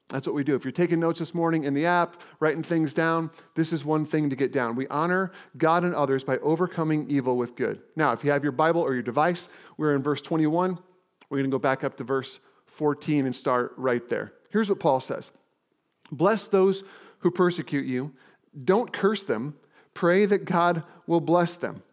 That's 0.09 0.25
what 0.25 0.35
we 0.35 0.43
do. 0.43 0.55
If 0.55 0.65
you're 0.65 0.71
taking 0.71 0.99
notes 0.99 1.19
this 1.19 1.35
morning 1.35 1.63
in 1.63 1.75
the 1.75 1.85
app, 1.85 2.21
writing 2.39 2.63
things 2.63 2.95
down, 2.95 3.29
this 3.53 3.71
is 3.71 3.85
one 3.85 4.05
thing 4.05 4.27
to 4.31 4.35
get 4.35 4.51
down. 4.51 4.75
We 4.75 4.87
honor 4.87 5.31
God 5.57 5.83
and 5.83 5.93
others 5.93 6.23
by 6.23 6.39
overcoming 6.39 7.09
evil 7.09 7.37
with 7.37 7.55
good. 7.55 7.81
Now, 7.95 8.11
if 8.11 8.23
you 8.23 8.31
have 8.31 8.41
your 8.41 8.51
Bible 8.51 8.81
or 8.81 8.93
your 8.93 9.03
device, 9.03 9.49
we're 9.77 9.95
in 9.95 10.01
verse 10.01 10.19
21. 10.21 10.79
We're 11.29 11.37
going 11.37 11.49
to 11.49 11.55
go 11.55 11.59
back 11.59 11.83
up 11.83 11.95
to 11.97 12.03
verse 12.03 12.39
14 12.65 13.25
and 13.25 13.35
start 13.35 13.73
right 13.77 14.07
there. 14.09 14.33
Here's 14.49 14.69
what 14.69 14.79
Paul 14.79 14.99
says 14.99 15.31
Bless 16.11 16.47
those 16.47 16.83
who 17.19 17.29
persecute 17.29 17.85
you, 17.85 18.11
don't 18.63 18.91
curse 18.91 19.23
them, 19.23 19.55
pray 19.93 20.25
that 20.25 20.45
God 20.45 20.83
will 21.05 21.21
bless 21.21 21.55
them. 21.55 21.83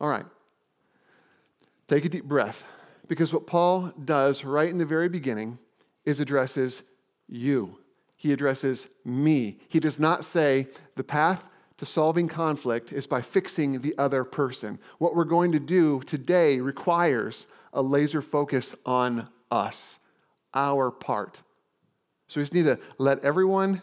All 0.00 0.08
right. 0.08 0.26
Take 1.86 2.04
a 2.04 2.08
deep 2.08 2.24
breath 2.24 2.64
because 3.08 3.32
what 3.32 3.46
Paul 3.46 3.92
does 4.04 4.44
right 4.44 4.68
in 4.68 4.78
the 4.78 4.86
very 4.86 5.08
beginning 5.08 5.58
is 6.04 6.20
addresses 6.20 6.82
you. 7.28 7.78
He 8.16 8.32
addresses 8.32 8.88
me. 9.04 9.58
He 9.68 9.80
does 9.80 10.00
not 10.00 10.24
say 10.24 10.68
the 10.96 11.04
path 11.04 11.48
to 11.76 11.86
solving 11.86 12.28
conflict 12.28 12.92
is 12.92 13.06
by 13.06 13.20
fixing 13.20 13.82
the 13.82 13.94
other 13.98 14.24
person. 14.24 14.78
What 14.98 15.14
we're 15.14 15.24
going 15.24 15.52
to 15.52 15.60
do 15.60 16.00
today 16.06 16.60
requires 16.60 17.46
a 17.72 17.82
laser 17.82 18.22
focus 18.22 18.74
on 18.86 19.28
us, 19.50 19.98
our 20.54 20.90
part. 20.90 21.42
So 22.28 22.40
we 22.40 22.44
just 22.44 22.54
need 22.54 22.64
to 22.64 22.78
let 22.98 23.22
everyone 23.24 23.82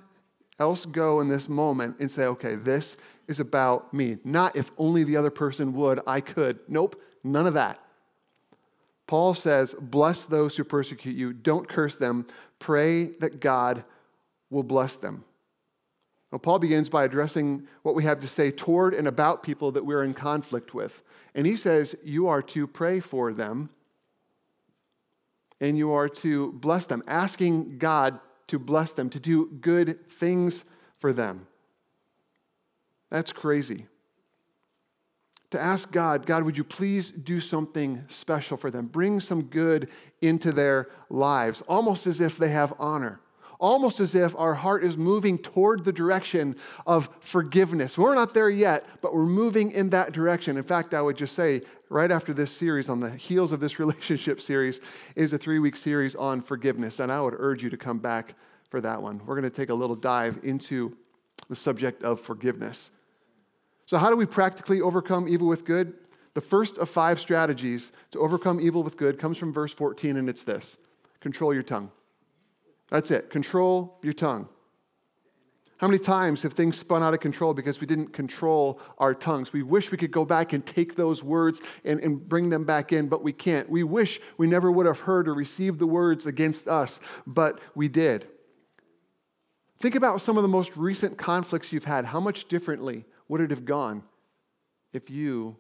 else 0.60 0.86
go 0.86 1.20
in 1.22 1.28
this 1.28 1.50
moment 1.50 1.98
and 2.00 2.12
say, 2.12 2.24
okay, 2.24 2.56
this 2.56 2.98
is 3.28 3.40
about 3.40 3.94
me. 3.94 4.18
Not 4.24 4.56
if 4.56 4.72
only 4.78 5.04
the 5.04 5.18
other 5.18 5.30
person 5.30 5.74
would, 5.74 6.00
I 6.08 6.22
could. 6.22 6.60
Nope, 6.68 7.02
none 7.24 7.46
of 7.46 7.54
that. 7.56 7.80
Paul 9.12 9.34
says, 9.34 9.76
Bless 9.78 10.24
those 10.24 10.56
who 10.56 10.64
persecute 10.64 11.18
you, 11.18 11.34
don't 11.34 11.68
curse 11.68 11.96
them, 11.96 12.26
pray 12.60 13.08
that 13.20 13.42
God 13.42 13.84
will 14.50 14.64
bless 14.64 14.96
them. 14.96 15.26
Well, 16.32 16.40
Paul 16.40 16.60
begins 16.60 16.88
by 16.88 17.04
addressing 17.04 17.68
what 17.84 17.94
we 17.94 18.06
have 18.06 18.22
to 18.22 18.28
say 18.30 18.52
toward 18.52 18.94
and 18.94 19.10
about 19.10 19.44
people 19.44 19.74
that 19.74 19.86
we're 19.86 20.06
in 20.06 20.14
conflict 20.14 20.74
with. 20.74 21.04
And 21.36 21.46
he 21.46 21.58
says, 21.58 21.94
You 22.06 22.30
are 22.30 22.42
to 22.42 22.66
pray 22.66 23.02
for 23.02 23.34
them 23.34 23.70
and 25.60 25.78
you 25.78 25.92
are 25.92 26.08
to 26.08 26.54
bless 26.54 26.86
them, 26.86 27.04
asking 27.06 27.80
God 27.80 28.18
to 28.48 28.60
bless 28.60 28.94
them, 28.94 29.10
to 29.10 29.20
do 29.20 29.48
good 29.60 30.10
things 30.10 30.64
for 31.00 31.12
them. 31.12 31.48
That's 33.10 33.34
crazy 33.34 33.88
to 35.52 35.62
ask 35.62 35.92
God, 35.92 36.26
God, 36.26 36.44
would 36.44 36.58
you 36.58 36.64
please 36.64 37.12
do 37.12 37.42
something 37.42 38.04
special 38.08 38.58
for 38.58 38.72
them? 38.72 38.88
Bring 38.88 39.20
some 39.20 39.44
good 39.44 39.90
into 40.22 40.52
their 40.52 40.90
lives, 41.10 41.62
almost 41.68 42.08
as 42.08 42.22
if 42.22 42.38
they 42.38 42.50
have 42.50 42.74
honor, 42.80 43.20
almost 43.60 44.00
as 44.00 44.16
if 44.16 44.34
our 44.38 44.54
heart 44.54 44.84
is 44.84 44.96
moving 44.96 45.38
toward 45.38 45.84
the 45.84 45.92
direction 45.92 46.56
of 46.88 47.10
forgiveness. 47.20 47.98
We're 47.98 48.16
not 48.16 48.34
there 48.34 48.50
yet, 48.50 48.86
but 49.02 49.14
we're 49.14 49.26
moving 49.26 49.72
in 49.72 49.90
that 49.90 50.14
direction. 50.14 50.56
In 50.56 50.64
fact, 50.64 50.94
I 50.94 51.02
would 51.02 51.18
just 51.18 51.36
say, 51.36 51.62
right 51.90 52.12
after 52.12 52.34
this 52.34 52.52
series, 52.52 52.88
on 52.88 53.02
the 53.02 53.12
heels 53.12 53.52
of 53.52 53.60
this 53.60 53.78
relationship 53.80 54.40
series, 54.40 54.80
is 55.18 55.34
a 55.34 55.38
three 55.38 55.60
week 55.60 55.76
series 55.76 56.16
on 56.16 56.42
forgiveness. 56.42 57.00
And 57.00 57.12
I 57.12 57.20
would 57.20 57.36
urge 57.38 57.62
you 57.62 57.70
to 57.70 57.78
come 57.78 58.00
back 58.00 58.36
for 58.70 58.80
that 58.80 59.02
one. 59.02 59.20
We're 59.26 59.36
going 59.36 59.52
to 59.52 59.56
take 59.56 59.70
a 59.70 59.76
little 59.76 59.98
dive 59.98 60.40
into 60.44 60.96
the 61.50 61.56
subject 61.58 62.04
of 62.04 62.22
forgiveness. 62.22 62.92
So, 63.86 63.98
how 63.98 64.10
do 64.10 64.16
we 64.16 64.26
practically 64.26 64.82
overcome 64.82 65.28
evil 65.28 65.48
with 65.48 65.66
good? 65.66 65.94
The 66.34 66.42
first 66.42 66.78
of 66.78 66.90
five 66.90 67.20
strategies 67.20 67.92
to 68.12 68.20
overcome 68.20 68.62
evil 68.62 68.84
with 68.84 68.96
good 68.98 69.20
comes 69.20 69.38
from 69.38 69.52
verse 69.52 69.74
14, 69.74 70.18
and 70.18 70.30
it's 70.30 70.44
this 70.44 70.78
control 71.20 71.54
your 71.54 71.64
tongue. 71.64 71.92
That's 72.90 73.12
it. 73.12 73.30
Control 73.30 73.98
your 74.02 74.14
tongue. 74.14 74.48
How 75.78 75.88
many 75.88 75.98
times 75.98 76.44
have 76.44 76.54
things 76.54 76.78
spun 76.78 77.02
out 77.02 77.16
of 77.16 77.22
control 77.22 77.56
because 77.56 77.82
we 77.82 77.88
didn't 77.88 78.14
control 78.14 78.80
our 79.00 79.16
tongues? 79.16 79.52
We 79.52 79.64
wish 79.64 79.92
we 79.92 79.98
could 79.98 80.12
go 80.12 80.24
back 80.24 80.54
and 80.54 80.64
take 80.64 80.96
those 80.96 81.24
words 81.24 81.60
and, 81.84 82.00
and 82.02 82.30
bring 82.30 82.52
them 82.52 82.66
back 82.66 82.94
in, 82.94 83.08
but 83.08 83.24
we 83.24 83.34
can't. 83.34 83.68
We 83.68 83.84
wish 83.84 84.22
we 84.38 84.46
never 84.46 84.72
would 84.72 84.86
have 84.86 85.00
heard 85.00 85.28
or 85.28 85.34
received 85.34 85.80
the 85.80 85.88
words 85.88 86.28
against 86.28 86.68
us, 86.68 87.00
but 87.26 87.60
we 87.74 87.88
did. 87.88 88.28
Think 89.80 89.96
about 89.96 90.22
some 90.22 90.38
of 90.38 90.44
the 90.44 90.50
most 90.50 90.78
recent 90.78 91.18
conflicts 91.18 91.74
you've 91.74 91.86
had. 91.86 92.06
How 92.06 92.20
much 92.20 92.48
differently 92.48 93.04
would 93.32 93.40
it 93.40 93.50
have 93.50 93.64
gone 93.64 94.04
if 94.92 95.10
you 95.10 95.56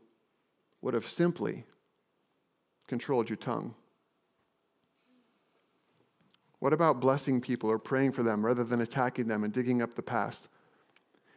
would 0.82 0.94
have 0.94 1.10
simply 1.10 1.63
controlled 2.90 3.30
your 3.30 3.38
tongue? 3.38 3.74
What 6.60 6.74
about 6.74 7.00
blessing 7.00 7.40
people 7.40 7.72
or 7.72 7.80
praying 7.80 8.12
for 8.12 8.24
them 8.24 8.46
rather 8.46 8.66
than 8.66 8.82
attacking 8.82 9.30
them 9.30 9.46
and 9.46 9.54
digging 9.54 9.82
up 9.82 9.94
the 9.94 10.01
past? 10.01 10.50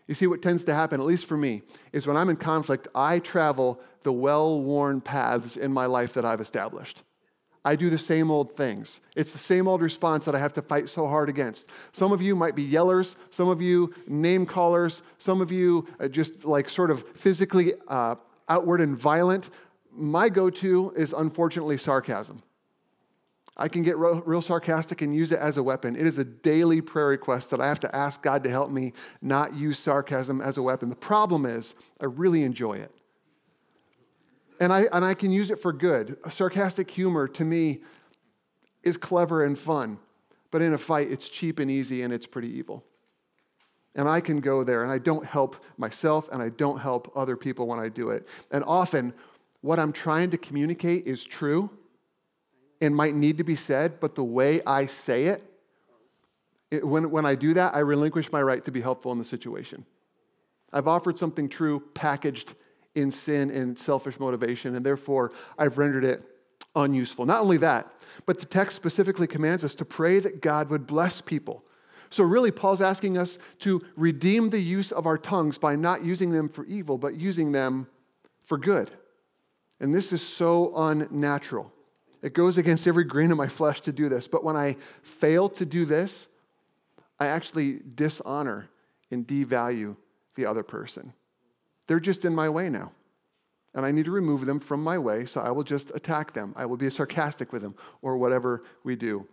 You 0.08 0.14
see, 0.16 0.26
what 0.26 0.42
tends 0.42 0.64
to 0.64 0.74
happen, 0.74 1.00
at 1.00 1.06
least 1.06 1.26
for 1.26 1.36
me, 1.36 1.62
is 1.92 2.04
when 2.04 2.16
I'm 2.16 2.28
in 2.28 2.36
conflict, 2.36 2.88
I 2.96 3.20
travel 3.20 3.78
the 4.02 4.12
well 4.12 4.60
worn 4.60 5.00
paths 5.00 5.56
in 5.56 5.72
my 5.72 5.86
life 5.86 6.14
that 6.14 6.24
I've 6.24 6.40
established. 6.40 7.04
I 7.64 7.76
do 7.76 7.88
the 7.88 7.98
same 7.98 8.30
old 8.30 8.54
things. 8.56 9.00
It's 9.16 9.32
the 9.32 9.38
same 9.38 9.66
old 9.66 9.80
response 9.80 10.26
that 10.26 10.34
I 10.34 10.38
have 10.38 10.52
to 10.54 10.62
fight 10.62 10.90
so 10.90 11.06
hard 11.06 11.30
against. 11.30 11.68
Some 11.92 12.12
of 12.12 12.20
you 12.20 12.36
might 12.36 12.54
be 12.54 12.68
yellers, 12.68 13.16
some 13.30 13.48
of 13.48 13.62
you 13.62 13.94
name 14.06 14.44
callers, 14.44 15.02
some 15.18 15.40
of 15.40 15.50
you 15.50 15.86
uh, 15.98 16.08
just 16.08 16.44
like 16.44 16.68
sort 16.68 16.90
of 16.90 17.08
physically 17.16 17.72
uh, 17.88 18.16
outward 18.50 18.82
and 18.82 18.96
violent. 18.96 19.48
My 19.90 20.28
go 20.28 20.50
to 20.50 20.92
is 20.94 21.14
unfortunately 21.14 21.78
sarcasm. 21.78 22.42
I 23.56 23.68
can 23.68 23.82
get 23.82 23.96
real, 23.96 24.20
real, 24.22 24.42
sarcastic 24.42 25.00
and 25.00 25.14
use 25.14 25.30
it 25.30 25.38
as 25.38 25.56
a 25.56 25.62
weapon. 25.62 25.94
It 25.94 26.06
is 26.06 26.18
a 26.18 26.24
daily 26.24 26.80
prayer 26.80 27.06
request 27.06 27.50
that 27.50 27.60
I 27.60 27.68
have 27.68 27.78
to 27.80 27.96
ask 27.96 28.20
God 28.20 28.42
to 28.44 28.50
help 28.50 28.70
me 28.70 28.92
not 29.22 29.54
use 29.54 29.78
sarcasm 29.78 30.40
as 30.40 30.58
a 30.58 30.62
weapon. 30.62 30.90
The 30.90 30.96
problem 30.96 31.46
is, 31.46 31.74
I 32.00 32.06
really 32.06 32.42
enjoy 32.42 32.74
it. 32.74 32.90
And 34.60 34.72
I, 34.72 34.86
and 34.92 35.04
I 35.04 35.14
can 35.14 35.32
use 35.32 35.50
it 35.50 35.60
for 35.60 35.72
good. 35.72 36.16
Sarcastic 36.30 36.90
humor 36.90 37.26
to 37.28 37.44
me 37.44 37.80
is 38.82 38.96
clever 38.96 39.44
and 39.44 39.58
fun, 39.58 39.98
but 40.50 40.62
in 40.62 40.74
a 40.74 40.78
fight, 40.78 41.10
it's 41.10 41.28
cheap 41.28 41.58
and 41.58 41.70
easy 41.70 42.02
and 42.02 42.12
it's 42.12 42.26
pretty 42.26 42.48
evil. 42.48 42.84
And 43.96 44.08
I 44.08 44.20
can 44.20 44.40
go 44.40 44.64
there 44.64 44.82
and 44.82 44.92
I 44.92 44.98
don't 44.98 45.24
help 45.24 45.56
myself 45.76 46.28
and 46.32 46.42
I 46.42 46.50
don't 46.50 46.78
help 46.78 47.12
other 47.16 47.36
people 47.36 47.66
when 47.66 47.78
I 47.78 47.88
do 47.88 48.10
it. 48.10 48.26
And 48.50 48.64
often, 48.64 49.12
what 49.60 49.78
I'm 49.78 49.92
trying 49.92 50.30
to 50.30 50.38
communicate 50.38 51.06
is 51.06 51.24
true 51.24 51.70
and 52.80 52.94
might 52.94 53.14
need 53.14 53.38
to 53.38 53.44
be 53.44 53.56
said, 53.56 53.98
but 54.00 54.14
the 54.14 54.24
way 54.24 54.60
I 54.66 54.86
say 54.86 55.24
it, 55.26 55.42
it 56.70 56.86
when, 56.86 57.10
when 57.10 57.24
I 57.24 57.34
do 57.34 57.54
that, 57.54 57.74
I 57.74 57.78
relinquish 57.78 58.30
my 58.30 58.42
right 58.42 58.62
to 58.64 58.70
be 58.70 58.80
helpful 58.80 59.12
in 59.12 59.18
the 59.18 59.24
situation. 59.24 59.86
I've 60.72 60.88
offered 60.88 61.18
something 61.18 61.48
true 61.48 61.80
packaged 61.94 62.54
in 62.94 63.10
sin 63.10 63.50
and 63.50 63.78
selfish 63.78 64.18
motivation, 64.20 64.76
and 64.76 64.84
therefore 64.84 65.32
I've 65.58 65.78
rendered 65.78 66.04
it 66.04 66.22
unuseful. 66.76 67.26
Not 67.26 67.40
only 67.40 67.56
that, 67.58 67.92
but 68.26 68.38
the 68.38 68.46
text 68.46 68.76
specifically 68.76 69.26
commands 69.26 69.64
us 69.64 69.74
to 69.76 69.84
pray 69.84 70.20
that 70.20 70.40
God 70.40 70.70
would 70.70 70.86
bless 70.86 71.20
people. 71.20 71.64
So, 72.10 72.22
really, 72.22 72.52
Paul's 72.52 72.80
asking 72.80 73.18
us 73.18 73.38
to 73.60 73.84
redeem 73.96 74.50
the 74.50 74.60
use 74.60 74.92
of 74.92 75.06
our 75.06 75.18
tongues 75.18 75.58
by 75.58 75.74
not 75.74 76.04
using 76.04 76.30
them 76.30 76.48
for 76.48 76.64
evil, 76.66 76.96
but 76.96 77.16
using 77.16 77.50
them 77.50 77.88
for 78.44 78.56
good. 78.56 78.90
And 79.80 79.92
this 79.92 80.12
is 80.12 80.22
so 80.22 80.72
unnatural. 80.76 81.72
It 82.22 82.32
goes 82.32 82.56
against 82.56 82.86
every 82.86 83.04
grain 83.04 83.32
of 83.32 83.36
my 83.36 83.48
flesh 83.48 83.80
to 83.82 83.92
do 83.92 84.08
this. 84.08 84.28
But 84.28 84.44
when 84.44 84.56
I 84.56 84.76
fail 85.02 85.48
to 85.50 85.66
do 85.66 85.84
this, 85.84 86.28
I 87.18 87.26
actually 87.26 87.80
dishonor 87.94 88.68
and 89.10 89.26
devalue 89.26 89.96
the 90.36 90.46
other 90.46 90.62
person. 90.62 91.12
They're 91.86 92.00
just 92.00 92.24
in 92.24 92.34
my 92.34 92.48
way 92.48 92.68
now. 92.68 92.92
And 93.74 93.84
I 93.84 93.90
need 93.90 94.04
to 94.04 94.12
remove 94.12 94.46
them 94.46 94.60
from 94.60 94.82
my 94.82 94.98
way, 94.98 95.26
so 95.26 95.40
I 95.40 95.50
will 95.50 95.64
just 95.64 95.90
attack 95.94 96.32
them. 96.32 96.54
I 96.56 96.64
will 96.64 96.76
be 96.76 96.88
sarcastic 96.90 97.52
with 97.52 97.62
them, 97.62 97.74
or 98.02 98.16
whatever 98.16 98.62
we 98.84 98.94
do. 98.94 99.26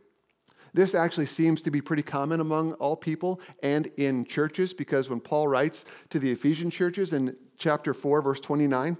This 0.74 0.96
actually 0.96 1.26
seems 1.26 1.62
to 1.64 1.72
be 1.72 1.82
pretty 1.82 2.02
common 2.02 2.40
among 2.40 2.74
all 2.74 2.96
people 2.96 3.42
and 3.62 3.88
in 3.98 4.26
churches 4.26 4.74
because 4.74 5.10
when 5.10 5.20
Paul 5.20 5.48
writes 5.48 5.86
to 6.10 6.20
the 6.20 6.32
Ephesian 6.32 6.72
churches 6.72 7.14
in 7.14 7.36
chapter 7.58 7.94
4, 7.94 8.22
verse 8.22 8.40
29, 8.40 8.98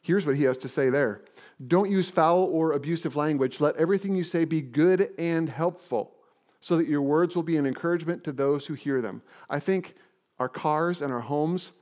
here's 0.00 0.26
what 0.26 0.36
he 0.36 0.44
has 0.44 0.56
to 0.58 0.68
say 0.68 0.90
there 0.90 1.22
Don't 1.66 1.90
use 1.90 2.08
foul 2.08 2.44
or 2.44 2.72
abusive 2.72 3.16
language. 3.16 3.60
Let 3.60 3.76
everything 3.76 4.14
you 4.14 4.24
say 4.24 4.44
be 4.44 4.60
good 4.60 5.10
and 5.18 5.48
helpful, 5.48 6.14
so 6.60 6.76
that 6.76 6.88
your 6.88 7.02
words 7.02 7.34
will 7.34 7.42
be 7.42 7.56
an 7.56 7.66
encouragement 7.66 8.22
to 8.24 8.32
those 8.32 8.66
who 8.66 8.74
hear 8.74 9.02
them. 9.02 9.22
I 9.50 9.58
think 9.58 9.96
our 10.38 10.48
cars 10.48 11.02
and 11.02 11.12
our 11.12 11.20
homes 11.20 11.72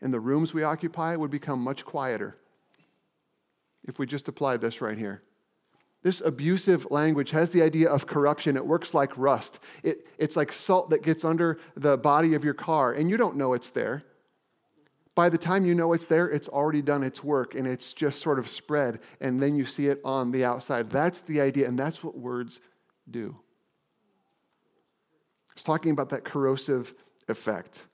and 0.00 0.12
the 0.12 0.20
rooms 0.20 0.54
we 0.54 0.62
occupy 0.62 1.16
would 1.16 1.30
become 1.30 1.60
much 1.60 1.84
quieter 1.84 2.36
if 3.84 3.98
we 3.98 4.06
just 4.06 4.28
apply 4.28 4.56
this 4.56 4.80
right 4.80 4.98
here. 4.98 5.22
This 6.02 6.22
abusive 6.24 6.90
language 6.90 7.30
has 7.30 7.50
the 7.50 7.62
idea 7.62 7.90
of 7.90 8.06
corruption. 8.06 8.56
It 8.56 8.64
works 8.64 8.94
like 8.94 9.16
rust. 9.18 9.58
It, 9.82 10.06
it's 10.18 10.36
like 10.36 10.50
salt 10.52 10.90
that 10.90 11.02
gets 11.02 11.24
under 11.24 11.58
the 11.76 11.98
body 11.98 12.34
of 12.34 12.42
your 12.42 12.54
car, 12.54 12.92
and 12.94 13.10
you 13.10 13.18
don't 13.18 13.36
know 13.36 13.52
it's 13.52 13.70
there. 13.70 14.04
By 15.14 15.28
the 15.28 15.36
time 15.36 15.66
you 15.66 15.74
know 15.74 15.92
it's 15.92 16.06
there, 16.06 16.30
it's 16.30 16.48
already 16.48 16.80
done 16.80 17.02
its 17.02 17.22
work, 17.22 17.54
and 17.54 17.66
it's 17.66 17.92
just 17.92 18.22
sort 18.22 18.38
of 18.38 18.48
spread, 18.48 19.00
and 19.20 19.38
then 19.38 19.54
you 19.54 19.66
see 19.66 19.88
it 19.88 20.00
on 20.02 20.30
the 20.30 20.44
outside. 20.44 20.88
That's 20.88 21.20
the 21.20 21.40
idea, 21.40 21.68
and 21.68 21.78
that's 21.78 22.02
what 22.02 22.16
words 22.16 22.60
do. 23.10 23.36
It's 25.52 25.62
talking 25.62 25.90
about 25.90 26.08
that 26.10 26.24
corrosive 26.24 26.94
effect. 27.28 27.84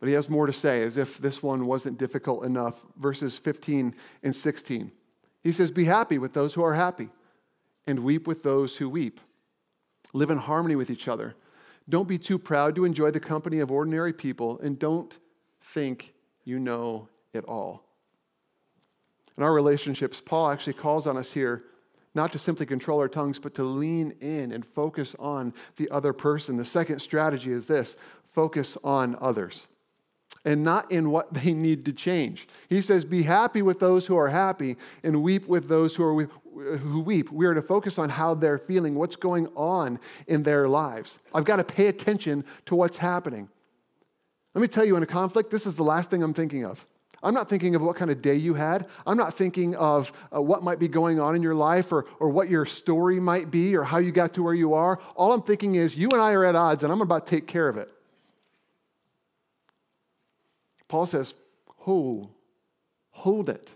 But 0.00 0.08
he 0.08 0.14
has 0.14 0.30
more 0.30 0.46
to 0.46 0.52
say, 0.52 0.82
as 0.82 0.96
if 0.96 1.18
this 1.18 1.42
one 1.42 1.66
wasn't 1.66 1.98
difficult 1.98 2.44
enough. 2.44 2.82
Verses 2.96 3.36
15 3.38 3.94
and 4.22 4.34
16. 4.34 4.90
He 5.42 5.52
says, 5.52 5.70
Be 5.70 5.84
happy 5.84 6.16
with 6.18 6.32
those 6.32 6.54
who 6.54 6.62
are 6.62 6.74
happy, 6.74 7.10
and 7.86 8.00
weep 8.00 8.26
with 8.26 8.42
those 8.42 8.76
who 8.76 8.88
weep. 8.88 9.20
Live 10.14 10.30
in 10.30 10.38
harmony 10.38 10.74
with 10.74 10.90
each 10.90 11.06
other. 11.06 11.34
Don't 11.88 12.08
be 12.08 12.18
too 12.18 12.38
proud 12.38 12.74
to 12.76 12.84
enjoy 12.86 13.10
the 13.10 13.20
company 13.20 13.60
of 13.60 13.70
ordinary 13.70 14.14
people, 14.14 14.58
and 14.60 14.78
don't 14.78 15.14
think 15.60 16.14
you 16.44 16.58
know 16.58 17.08
it 17.34 17.44
all. 17.44 17.84
In 19.36 19.42
our 19.42 19.52
relationships, 19.52 20.20
Paul 20.24 20.50
actually 20.50 20.74
calls 20.74 21.06
on 21.06 21.18
us 21.18 21.30
here 21.30 21.64
not 22.14 22.32
to 22.32 22.38
simply 22.38 22.66
control 22.66 22.98
our 22.98 23.08
tongues, 23.08 23.38
but 23.38 23.54
to 23.54 23.62
lean 23.62 24.12
in 24.20 24.50
and 24.50 24.66
focus 24.66 25.14
on 25.18 25.52
the 25.76 25.88
other 25.90 26.12
person. 26.12 26.56
The 26.56 26.64
second 26.64 27.00
strategy 27.00 27.52
is 27.52 27.66
this 27.66 27.96
focus 28.32 28.76
on 28.82 29.16
others 29.20 29.66
and 30.44 30.62
not 30.62 30.90
in 30.90 31.10
what 31.10 31.32
they 31.34 31.52
need 31.52 31.84
to 31.84 31.92
change. 31.92 32.48
He 32.68 32.80
says, 32.80 33.04
Be 33.04 33.22
happy 33.22 33.62
with 33.62 33.80
those 33.80 34.06
who 34.06 34.16
are 34.16 34.28
happy 34.28 34.76
and 35.02 35.22
weep 35.22 35.46
with 35.46 35.68
those 35.68 35.94
who, 35.94 36.04
are, 36.04 36.24
who 36.78 37.00
weep. 37.00 37.30
We 37.30 37.46
are 37.46 37.54
to 37.54 37.62
focus 37.62 37.98
on 37.98 38.08
how 38.08 38.34
they're 38.34 38.58
feeling, 38.58 38.94
what's 38.94 39.16
going 39.16 39.48
on 39.56 39.98
in 40.26 40.42
their 40.42 40.68
lives. 40.68 41.18
I've 41.34 41.44
got 41.44 41.56
to 41.56 41.64
pay 41.64 41.88
attention 41.88 42.44
to 42.66 42.74
what's 42.74 42.96
happening. 42.96 43.48
Let 44.54 44.62
me 44.62 44.68
tell 44.68 44.84
you, 44.84 44.96
in 44.96 45.02
a 45.02 45.06
conflict, 45.06 45.50
this 45.50 45.66
is 45.66 45.76
the 45.76 45.84
last 45.84 46.10
thing 46.10 46.22
I'm 46.22 46.34
thinking 46.34 46.64
of. 46.64 46.84
I'm 47.22 47.34
not 47.34 47.50
thinking 47.50 47.74
of 47.74 47.82
what 47.82 47.96
kind 47.96 48.10
of 48.10 48.22
day 48.22 48.34
you 48.34 48.54
had. 48.54 48.86
I'm 49.06 49.16
not 49.16 49.34
thinking 49.34 49.76
of 49.76 50.10
uh, 50.34 50.40
what 50.40 50.62
might 50.62 50.78
be 50.78 50.88
going 50.88 51.20
on 51.20 51.36
in 51.36 51.42
your 51.42 51.54
life 51.54 51.92
or, 51.92 52.06
or 52.18 52.30
what 52.30 52.48
your 52.48 52.64
story 52.64 53.20
might 53.20 53.50
be 53.50 53.76
or 53.76 53.84
how 53.84 53.98
you 53.98 54.10
got 54.10 54.32
to 54.34 54.42
where 54.42 54.54
you 54.54 54.72
are. 54.72 54.98
All 55.14 55.32
I'm 55.32 55.42
thinking 55.42 55.74
is, 55.74 55.94
you 55.94 56.08
and 56.12 56.20
I 56.20 56.32
are 56.32 56.46
at 56.46 56.56
odds, 56.56 56.82
and 56.82 56.90
I'm 56.90 57.02
about 57.02 57.26
to 57.26 57.30
take 57.30 57.46
care 57.46 57.68
of 57.68 57.76
it. 57.76 57.90
Paul 60.90 61.06
says, 61.06 61.34
hold, 61.76 62.30
hold 63.10 63.48
it. 63.48 63.70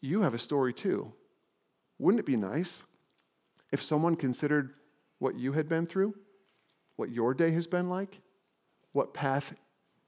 You 0.00 0.22
have 0.22 0.32
a 0.32 0.38
story 0.38 0.72
too. 0.72 1.12
Wouldn't 1.98 2.20
it 2.20 2.24
be 2.24 2.36
nice 2.36 2.82
if 3.70 3.82
someone 3.82 4.16
considered 4.16 4.70
what 5.18 5.38
you 5.38 5.52
had 5.52 5.68
been 5.68 5.86
through, 5.86 6.14
what 6.96 7.10
your 7.10 7.34
day 7.34 7.50
has 7.50 7.66
been 7.66 7.90
like, 7.90 8.22
what 8.92 9.12
path, 9.12 9.52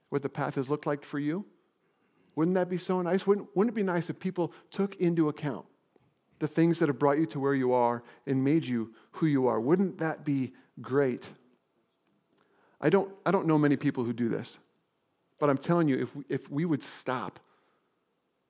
what 0.08 0.22
the 0.22 0.30
path 0.30 0.54
has 0.54 0.70
looked 0.70 0.86
like 0.86 1.04
for 1.04 1.18
you? 1.18 1.44
Wouldn't 2.34 2.54
that 2.54 2.70
be 2.70 2.78
so 2.78 3.02
nice? 3.02 3.26
Wouldn't, 3.26 3.54
wouldn't 3.54 3.74
it 3.74 3.76
be 3.76 3.82
nice 3.82 4.08
if 4.08 4.18
people 4.18 4.54
took 4.70 4.94
into 4.94 5.28
account 5.28 5.66
the 6.38 6.48
things 6.48 6.78
that 6.78 6.88
have 6.88 6.98
brought 6.98 7.18
you 7.18 7.26
to 7.26 7.38
where 7.38 7.54
you 7.54 7.74
are 7.74 8.02
and 8.26 8.42
made 8.42 8.64
you 8.64 8.94
who 9.10 9.26
you 9.26 9.46
are. 9.46 9.60
Wouldn't 9.60 9.98
that 9.98 10.24
be 10.24 10.54
great? 10.80 11.28
I 12.82 12.90
don't, 12.90 13.10
I 13.24 13.30
don't 13.30 13.46
know 13.46 13.56
many 13.56 13.76
people 13.76 14.04
who 14.04 14.12
do 14.12 14.28
this, 14.28 14.58
but 15.38 15.48
I'm 15.48 15.58
telling 15.58 15.88
you, 15.88 16.02
if 16.02 16.16
we, 16.16 16.24
if 16.28 16.50
we 16.50 16.64
would 16.64 16.82
stop 16.82 17.38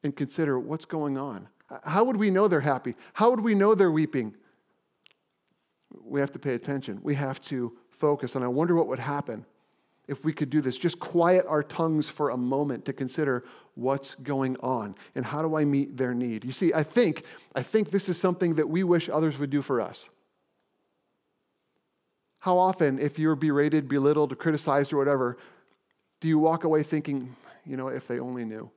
and 0.03 0.17
consider 0.17 0.59
what's 0.59 0.87
going 0.87 1.19
on, 1.19 1.49
how 1.85 2.05
would 2.05 2.17
we 2.17 2.31
know 2.31 2.49
they're 2.49 2.61
happy? 2.61 2.95
How 3.12 3.31
would 3.31 3.41
we 3.41 3.55
know 3.55 3.75
they're 3.75 3.93
weeping? 3.93 4.35
We 6.05 6.21
have 6.21 6.33
to 6.33 6.39
pay 6.39 6.55
attention. 6.55 6.99
We 7.03 7.15
have 7.15 7.41
to 7.43 7.77
focus. 7.91 8.35
And 8.35 8.45
I 8.45 8.49
wonder 8.49 8.75
what 8.75 8.89
would 8.89 8.99
happen 8.99 9.45
if 10.09 10.25
we 10.25 10.33
could 10.33 10.51
do 10.51 10.61
this. 10.61 10.77
Just 10.77 10.99
quiet 10.99 11.47
our 11.47 11.62
tongues 11.62 12.09
for 12.09 12.31
a 12.31 12.37
moment 12.37 12.85
to 12.87 12.93
consider 12.93 13.45
what's 13.75 14.15
going 14.17 14.57
on 14.61 14.95
and 15.15 15.25
how 15.25 15.43
do 15.43 15.57
I 15.57 15.65
meet 15.65 15.97
their 15.97 16.15
need. 16.15 16.45
You 16.45 16.53
see, 16.53 16.73
I 16.75 16.83
think, 16.83 17.25
I 17.55 17.62
think 17.62 17.91
this 17.91 18.09
is 18.09 18.19
something 18.19 18.55
that 18.57 18.69
we 18.69 18.83
wish 18.85 19.09
others 19.09 19.39
would 19.39 19.51
do 19.51 19.62
for 19.62 19.81
us. 19.81 20.11
How 22.42 22.58
often, 22.58 22.99
if 22.99 23.20
you're 23.20 23.37
berated, 23.37 23.87
belittled, 23.87 24.37
criticized, 24.37 24.92
or 24.92 24.96
whatever, 24.96 25.38
do 26.20 26.26
you 26.26 26.40
walk 26.40 26.64
away 26.64 26.82
thinking, 26.82 27.37
you 27.64 27.76
know, 27.76 27.87
if 27.87 28.08
they 28.08 28.18
only 28.18 28.44
knew? 28.44 28.68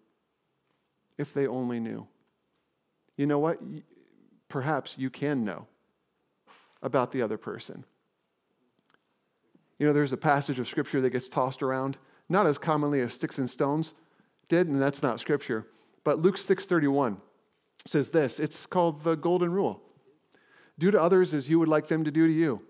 If 1.17 1.33
they 1.33 1.47
only 1.47 1.79
knew. 1.79 2.05
You 3.17 3.25
know 3.25 3.39
what? 3.39 3.59
Perhaps 4.49 4.99
you 4.99 5.09
can 5.09 5.43
know 5.43 5.65
about 6.83 7.11
the 7.11 7.23
other 7.23 7.39
person. 7.39 7.83
You 9.79 9.87
know, 9.87 9.93
there's 9.93 10.13
a 10.13 10.17
passage 10.17 10.59
of 10.59 10.67
scripture 10.67 11.01
that 11.01 11.09
gets 11.09 11.27
tossed 11.27 11.63
around, 11.63 11.97
not 12.29 12.45
as 12.45 12.59
commonly 12.59 12.99
as 12.99 13.15
sticks 13.15 13.39
and 13.39 13.49
stones 13.49 13.95
did, 14.47 14.67
and 14.67 14.79
that's 14.79 15.01
not 15.01 15.19
scripture. 15.19 15.65
But 16.03 16.19
Luke 16.19 16.37
6:31 16.37 17.17
says 17.87 18.11
this. 18.11 18.39
It's 18.39 18.67
called 18.67 19.03
the 19.03 19.15
golden 19.15 19.51
rule. 19.51 19.81
Do 20.77 20.91
to 20.91 21.01
others 21.01 21.33
as 21.33 21.49
you 21.49 21.57
would 21.57 21.67
like 21.67 21.87
them 21.87 22.03
to 22.03 22.11
do 22.11 22.27
to 22.27 22.33
you. 22.33 22.61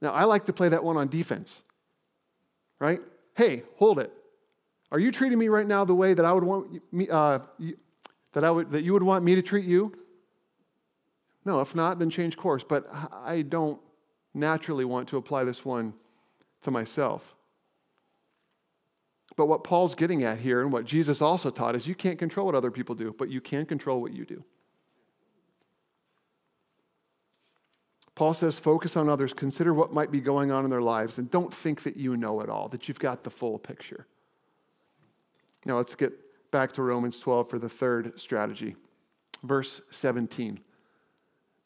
Now, 0.00 0.12
I 0.12 0.24
like 0.24 0.46
to 0.46 0.52
play 0.52 0.68
that 0.70 0.82
one 0.82 0.96
on 0.96 1.08
defense. 1.08 1.62
Right? 2.78 3.00
Hey, 3.36 3.62
hold 3.76 3.98
it. 3.98 4.12
Are 4.92 4.98
you 4.98 5.12
treating 5.12 5.38
me 5.38 5.48
right 5.48 5.66
now 5.66 5.84
the 5.84 5.94
way 5.94 6.14
that 6.14 6.24
I 6.24 6.32
would 6.32 6.44
want 6.44 6.92
me, 6.92 7.08
uh, 7.08 7.40
that 8.32 8.44
I 8.44 8.50
would 8.50 8.72
that 8.72 8.82
you 8.82 8.92
would 8.92 9.02
want 9.02 9.24
me 9.24 9.34
to 9.34 9.42
treat 9.42 9.64
you? 9.64 9.92
No, 11.44 11.60
if 11.60 11.74
not, 11.74 11.98
then 11.98 12.10
change 12.10 12.36
course. 12.36 12.64
But 12.64 12.88
I 13.12 13.42
don't 13.42 13.80
naturally 14.34 14.84
want 14.84 15.08
to 15.08 15.16
apply 15.16 15.44
this 15.44 15.64
one 15.64 15.94
to 16.62 16.70
myself. 16.70 17.36
But 19.36 19.46
what 19.46 19.64
Paul's 19.64 19.94
getting 19.94 20.24
at 20.24 20.38
here 20.38 20.60
and 20.60 20.72
what 20.72 20.84
Jesus 20.84 21.22
also 21.22 21.50
taught 21.50 21.76
is 21.76 21.86
you 21.86 21.94
can't 21.94 22.18
control 22.18 22.46
what 22.46 22.54
other 22.54 22.70
people 22.70 22.94
do, 22.94 23.14
but 23.16 23.28
you 23.28 23.40
can 23.40 23.64
control 23.64 24.00
what 24.00 24.12
you 24.12 24.24
do. 24.24 24.44
Paul 28.20 28.34
says, 28.34 28.58
focus 28.58 28.98
on 28.98 29.08
others, 29.08 29.32
consider 29.32 29.72
what 29.72 29.94
might 29.94 30.10
be 30.10 30.20
going 30.20 30.50
on 30.50 30.66
in 30.66 30.70
their 30.70 30.82
lives, 30.82 31.16
and 31.16 31.30
don't 31.30 31.54
think 31.54 31.82
that 31.84 31.96
you 31.96 32.18
know 32.18 32.42
it 32.42 32.50
all, 32.50 32.68
that 32.68 32.86
you've 32.86 32.98
got 32.98 33.24
the 33.24 33.30
full 33.30 33.58
picture. 33.58 34.06
Now 35.64 35.78
let's 35.78 35.94
get 35.94 36.12
back 36.50 36.70
to 36.74 36.82
Romans 36.82 37.18
12 37.18 37.48
for 37.48 37.58
the 37.58 37.66
third 37.66 38.20
strategy. 38.20 38.76
Verse 39.42 39.80
17 39.88 40.60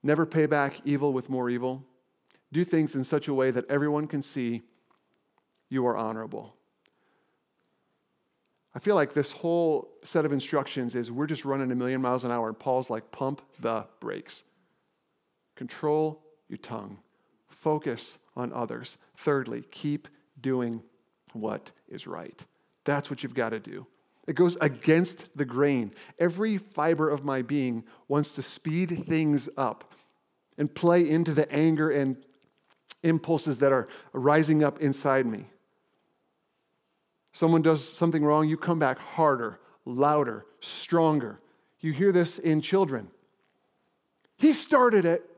Never 0.04 0.24
pay 0.24 0.46
back 0.46 0.80
evil 0.84 1.12
with 1.12 1.28
more 1.28 1.50
evil 1.50 1.84
do 2.52 2.64
things 2.64 2.94
in 2.94 3.02
such 3.02 3.26
a 3.26 3.34
way 3.34 3.50
that 3.50 3.68
everyone 3.68 4.06
can 4.06 4.22
see 4.22 4.62
you 5.70 5.84
are 5.88 5.96
honorable. 5.96 6.54
I 8.76 8.78
feel 8.78 8.94
like 8.94 9.12
this 9.12 9.32
whole 9.32 9.90
set 10.04 10.24
of 10.24 10.32
instructions 10.32 10.94
is 10.94 11.10
we're 11.10 11.26
just 11.26 11.44
running 11.44 11.72
a 11.72 11.74
million 11.74 12.00
miles 12.00 12.22
an 12.22 12.30
hour, 12.30 12.46
and 12.46 12.56
Paul's 12.56 12.90
like, 12.90 13.10
pump 13.10 13.42
the 13.58 13.88
brakes. 13.98 14.44
Control 15.56 16.23
your 16.54 16.62
tongue, 16.62 16.98
focus 17.48 18.18
on 18.36 18.52
others. 18.52 18.96
Thirdly, 19.16 19.64
keep 19.72 20.06
doing 20.40 20.80
what 21.32 21.72
is 21.88 22.06
right. 22.06 22.44
That's 22.84 23.10
what 23.10 23.22
you've 23.22 23.34
got 23.34 23.50
to 23.50 23.58
do. 23.58 23.86
It 24.28 24.36
goes 24.36 24.56
against 24.60 25.36
the 25.36 25.44
grain. 25.44 25.92
Every 26.18 26.58
fiber 26.58 27.10
of 27.10 27.24
my 27.24 27.42
being 27.42 27.82
wants 28.06 28.34
to 28.34 28.42
speed 28.42 29.04
things 29.06 29.48
up 29.56 29.92
and 30.56 30.72
play 30.72 31.10
into 31.10 31.34
the 31.34 31.50
anger 31.52 31.90
and 31.90 32.16
impulses 33.02 33.58
that 33.58 33.72
are 33.72 33.88
rising 34.12 34.62
up 34.62 34.80
inside 34.80 35.26
me. 35.26 35.44
Someone 37.32 37.62
does 37.62 37.86
something 37.86 38.24
wrong, 38.24 38.48
you 38.48 38.56
come 38.56 38.78
back 38.78 38.98
harder, 38.98 39.58
louder, 39.84 40.46
stronger. 40.60 41.40
You 41.80 41.92
hear 41.92 42.12
this 42.12 42.38
in 42.38 42.60
children. 42.60 43.08
He 44.36 44.52
started 44.52 45.04
it. 45.04 45.28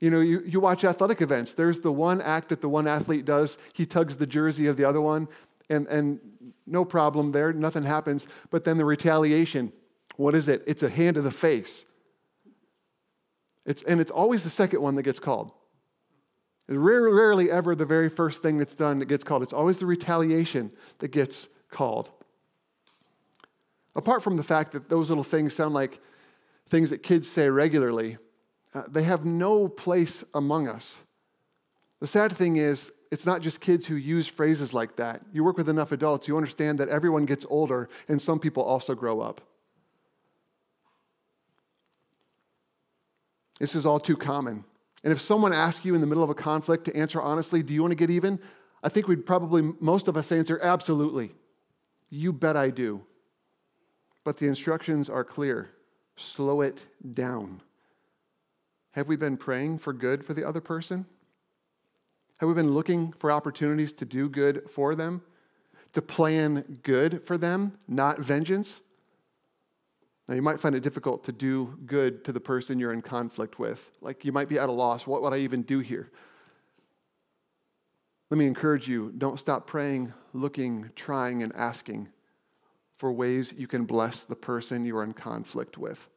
You 0.00 0.10
know, 0.10 0.20
you, 0.20 0.42
you 0.46 0.60
watch 0.60 0.84
athletic 0.84 1.22
events. 1.22 1.54
There's 1.54 1.80
the 1.80 1.92
one 1.92 2.20
act 2.20 2.50
that 2.50 2.60
the 2.60 2.68
one 2.68 2.86
athlete 2.86 3.24
does. 3.24 3.56
He 3.72 3.86
tugs 3.86 4.16
the 4.16 4.26
jersey 4.26 4.66
of 4.66 4.76
the 4.76 4.84
other 4.84 5.00
one, 5.00 5.26
and, 5.70 5.86
and 5.86 6.20
no 6.66 6.84
problem 6.84 7.32
there, 7.32 7.52
nothing 7.52 7.82
happens. 7.82 8.26
But 8.50 8.64
then 8.64 8.76
the 8.76 8.84
retaliation, 8.84 9.72
what 10.16 10.34
is 10.34 10.48
it? 10.48 10.62
It's 10.66 10.82
a 10.82 10.90
hand 10.90 11.14
to 11.14 11.22
the 11.22 11.30
face. 11.30 11.84
It's, 13.64 13.82
and 13.82 14.00
it's 14.00 14.10
always 14.10 14.44
the 14.44 14.50
second 14.50 14.82
one 14.82 14.94
that 14.96 15.02
gets 15.02 15.18
called. 15.18 15.50
It's 16.68 16.76
rarely, 16.76 17.12
rarely 17.12 17.50
ever 17.50 17.74
the 17.74 17.86
very 17.86 18.08
first 18.08 18.42
thing 18.42 18.58
that's 18.58 18.74
done 18.74 18.98
that 18.98 19.06
gets 19.06 19.24
called. 19.24 19.42
It's 19.42 19.52
always 19.52 19.78
the 19.78 19.86
retaliation 19.86 20.70
that 20.98 21.08
gets 21.08 21.48
called. 21.70 22.10
Apart 23.94 24.22
from 24.22 24.36
the 24.36 24.44
fact 24.44 24.72
that 24.72 24.88
those 24.88 25.08
little 25.08 25.24
things 25.24 25.54
sound 25.54 25.72
like 25.72 26.00
things 26.68 26.90
that 26.90 27.02
kids 27.02 27.28
say 27.28 27.48
regularly, 27.48 28.18
uh, 28.76 28.82
they 28.88 29.02
have 29.04 29.24
no 29.24 29.68
place 29.68 30.22
among 30.34 30.68
us. 30.68 31.00
The 32.00 32.06
sad 32.06 32.32
thing 32.32 32.56
is, 32.56 32.92
it's 33.10 33.24
not 33.24 33.40
just 33.40 33.60
kids 33.60 33.86
who 33.86 33.94
use 33.94 34.26
phrases 34.26 34.74
like 34.74 34.96
that. 34.96 35.22
You 35.32 35.44
work 35.44 35.56
with 35.56 35.68
enough 35.68 35.92
adults, 35.92 36.28
you 36.28 36.36
understand 36.36 36.78
that 36.80 36.88
everyone 36.88 37.24
gets 37.24 37.46
older 37.48 37.88
and 38.08 38.20
some 38.20 38.38
people 38.38 38.62
also 38.62 38.94
grow 38.94 39.20
up. 39.20 39.40
This 43.58 43.74
is 43.74 43.86
all 43.86 43.98
too 43.98 44.16
common. 44.16 44.64
And 45.04 45.12
if 45.12 45.20
someone 45.20 45.54
asks 45.54 45.84
you 45.84 45.94
in 45.94 46.02
the 46.02 46.06
middle 46.06 46.24
of 46.24 46.30
a 46.30 46.34
conflict 46.34 46.84
to 46.86 46.96
answer 46.96 47.22
honestly, 47.22 47.62
do 47.62 47.72
you 47.72 47.80
want 47.80 47.92
to 47.92 47.96
get 47.96 48.10
even? 48.10 48.38
I 48.82 48.90
think 48.90 49.08
we'd 49.08 49.24
probably, 49.24 49.72
most 49.80 50.08
of 50.08 50.16
us 50.18 50.30
answer, 50.32 50.60
absolutely. 50.62 51.32
You 52.10 52.32
bet 52.32 52.56
I 52.56 52.68
do. 52.68 53.00
But 54.24 54.36
the 54.36 54.46
instructions 54.46 55.08
are 55.08 55.24
clear 55.24 55.70
slow 56.18 56.62
it 56.62 56.84
down. 57.14 57.60
Have 58.96 59.08
we 59.08 59.16
been 59.16 59.36
praying 59.36 59.78
for 59.78 59.92
good 59.92 60.24
for 60.24 60.32
the 60.32 60.48
other 60.48 60.62
person? 60.62 61.04
Have 62.38 62.48
we 62.48 62.54
been 62.54 62.72
looking 62.72 63.12
for 63.12 63.30
opportunities 63.30 63.92
to 63.92 64.06
do 64.06 64.26
good 64.30 64.70
for 64.70 64.94
them? 64.94 65.20
To 65.92 66.00
plan 66.00 66.80
good 66.82 67.22
for 67.26 67.36
them, 67.36 67.76
not 67.86 68.18
vengeance? 68.18 68.80
Now, 70.26 70.34
you 70.34 70.40
might 70.40 70.60
find 70.60 70.74
it 70.74 70.82
difficult 70.82 71.24
to 71.24 71.32
do 71.32 71.78
good 71.84 72.24
to 72.24 72.32
the 72.32 72.40
person 72.40 72.78
you're 72.78 72.94
in 72.94 73.02
conflict 73.02 73.58
with. 73.58 73.90
Like 74.00 74.24
you 74.24 74.32
might 74.32 74.48
be 74.48 74.58
at 74.58 74.70
a 74.70 74.72
loss. 74.72 75.06
What 75.06 75.20
would 75.22 75.34
I 75.34 75.38
even 75.38 75.60
do 75.60 75.80
here? 75.80 76.10
Let 78.30 78.38
me 78.38 78.46
encourage 78.46 78.88
you 78.88 79.12
don't 79.18 79.38
stop 79.38 79.66
praying, 79.66 80.14
looking, 80.32 80.90
trying, 80.96 81.42
and 81.42 81.54
asking 81.54 82.08
for 82.96 83.12
ways 83.12 83.52
you 83.56 83.66
can 83.66 83.84
bless 83.84 84.24
the 84.24 84.34
person 84.34 84.86
you 84.86 84.96
are 84.96 85.04
in 85.04 85.12
conflict 85.12 85.76
with. 85.76 86.08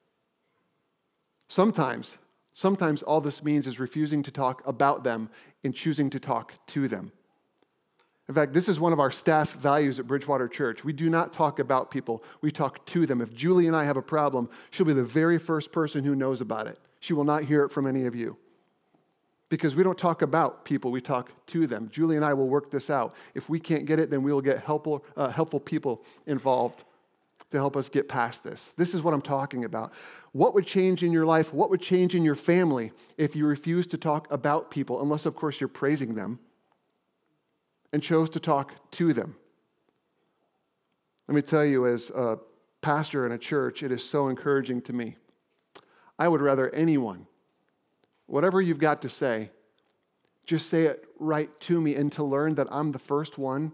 Sometimes, 1.49 2.17
sometimes 2.53 3.03
all 3.03 3.21
this 3.21 3.43
means 3.43 3.67
is 3.67 3.79
refusing 3.79 4.23
to 4.23 4.31
talk 4.31 4.61
about 4.65 5.03
them 5.03 5.29
and 5.63 5.73
choosing 5.73 6.09
to 6.09 6.19
talk 6.19 6.53
to 6.67 6.87
them. 6.87 7.11
In 8.29 8.35
fact, 8.35 8.53
this 8.53 8.69
is 8.69 8.79
one 8.79 8.93
of 8.93 8.99
our 8.99 9.11
staff 9.11 9.53
values 9.53 9.99
at 9.99 10.05
Bridgewater 10.05 10.47
Church. 10.47 10.83
We 10.83 10.93
do 10.93 11.09
not 11.09 11.33
talk 11.33 11.57
about 11.57 11.89
people, 11.89 12.23
we 12.41 12.51
talk 12.51 12.85
to 12.87 13.07
them. 13.07 13.21
If 13.21 13.33
Julie 13.33 13.67
and 13.67 13.75
I 13.75 13.83
have 13.83 13.97
a 13.97 14.03
problem, 14.03 14.49
she'll 14.69 14.85
be 14.85 14.93
the 14.93 15.03
very 15.03 15.39
first 15.39 15.71
person 15.71 16.03
who 16.03 16.15
knows 16.15 16.39
about 16.39 16.67
it. 16.67 16.77
She 16.99 17.13
will 17.13 17.23
not 17.23 17.43
hear 17.43 17.63
it 17.63 17.71
from 17.71 17.87
any 17.87 18.05
of 18.05 18.15
you. 18.15 18.37
Because 19.49 19.75
we 19.75 19.81
don't 19.81 19.97
talk 19.97 20.21
about 20.21 20.63
people, 20.63 20.91
we 20.91 21.01
talk 21.01 21.31
to 21.47 21.65
them. 21.65 21.89
Julie 21.91 22.17
and 22.17 22.23
I 22.23 22.35
will 22.35 22.47
work 22.47 22.69
this 22.69 22.91
out. 22.91 23.15
If 23.33 23.49
we 23.49 23.59
can't 23.59 23.85
get 23.85 23.99
it, 23.99 24.11
then 24.11 24.21
we 24.21 24.31
will 24.31 24.41
get 24.41 24.63
helpful, 24.63 25.03
uh, 25.17 25.29
helpful 25.29 25.59
people 25.59 26.03
involved 26.27 26.83
to 27.51 27.57
help 27.57 27.75
us 27.75 27.89
get 27.89 28.07
past 28.07 28.43
this. 28.43 28.73
This 28.77 28.93
is 28.93 29.01
what 29.01 29.13
I'm 29.13 29.21
talking 29.21 29.65
about. 29.65 29.91
What 30.33 30.53
would 30.53 30.65
change 30.65 31.03
in 31.03 31.11
your 31.11 31.25
life? 31.25 31.53
What 31.53 31.69
would 31.69 31.81
change 31.81 32.13
in 32.13 32.23
your 32.23 32.35
family 32.35 32.91
if 33.17 33.35
you 33.35 33.45
refuse 33.45 33.87
to 33.87 33.97
talk 33.97 34.31
about 34.31 34.69
people, 34.69 35.01
unless, 35.01 35.25
of 35.25 35.35
course, 35.35 35.59
you're 35.59 35.67
praising 35.67 36.15
them? 36.15 36.39
and 37.93 38.03
chose 38.03 38.29
to 38.31 38.39
talk 38.39 38.73
to 38.91 39.13
them. 39.13 39.35
Let 41.27 41.35
me 41.35 41.41
tell 41.41 41.65
you, 41.65 41.87
as 41.87 42.09
a 42.09 42.39
pastor 42.81 43.25
in 43.25 43.31
a 43.31 43.37
church, 43.37 43.83
it 43.83 43.91
is 43.91 44.03
so 44.03 44.29
encouraging 44.29 44.81
to 44.83 44.93
me. 44.93 45.15
I 46.17 46.27
would 46.27 46.41
rather 46.41 46.69
anyone, 46.73 47.27
whatever 48.25 48.61
you've 48.61 48.79
got 48.79 49.01
to 49.03 49.09
say, 49.09 49.51
just 50.45 50.69
say 50.69 50.85
it 50.85 51.05
right 51.19 51.57
to 51.61 51.79
me. 51.79 51.95
And 51.95 52.11
to 52.13 52.23
learn 52.23 52.55
that 52.55 52.67
I'm 52.71 52.91
the 52.91 52.99
first 52.99 53.37
one 53.37 53.71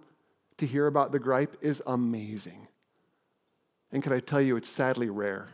to 0.58 0.68
hear 0.68 0.88
about 0.88 1.12
the 1.12 1.20
gripe 1.20 1.56
is 1.62 1.82
amazing. 1.88 2.68
And 3.92 4.04
can 4.04 4.14
I 4.14 4.20
tell 4.20 4.42
you, 4.42 4.58
it's 4.58 4.70
sadly 4.70 5.10
rare. 5.10 5.50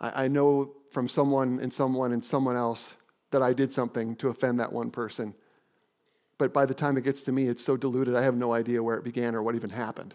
I, 0.00 0.24
I 0.24 0.28
know 0.28 0.72
from 0.90 1.08
someone 1.08 1.60
and 1.60 1.72
someone 1.72 2.12
and 2.12 2.24
someone 2.24 2.56
else 2.56 2.94
that 3.30 3.42
I 3.42 3.52
did 3.52 3.72
something 3.72 4.16
to 4.16 4.28
offend 4.28 4.60
that 4.60 4.72
one 4.72 4.90
person. 4.90 5.34
But 6.38 6.52
by 6.52 6.66
the 6.66 6.74
time 6.74 6.96
it 6.96 7.04
gets 7.04 7.22
to 7.22 7.32
me, 7.32 7.46
it's 7.46 7.64
so 7.64 7.76
diluted, 7.76 8.14
I 8.14 8.22
have 8.22 8.34
no 8.34 8.52
idea 8.52 8.82
where 8.82 8.96
it 8.96 9.04
began 9.04 9.34
or 9.34 9.42
what 9.42 9.54
even 9.54 9.70
happened. 9.70 10.14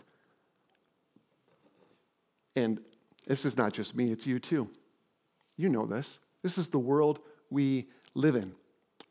And 2.56 2.80
this 3.26 3.46
is 3.46 3.58
not 3.58 3.74
just 3.74 3.96
me, 3.96 4.12
it's 4.12 4.28
you 4.28 4.40
too. 4.40 4.70
You 5.58 5.70
know 5.70 5.86
this. 5.86 6.20
This 6.44 6.58
is 6.58 6.68
the 6.68 6.80
world 6.80 7.20
we 7.50 7.88
live 8.14 8.36
in, 8.36 8.54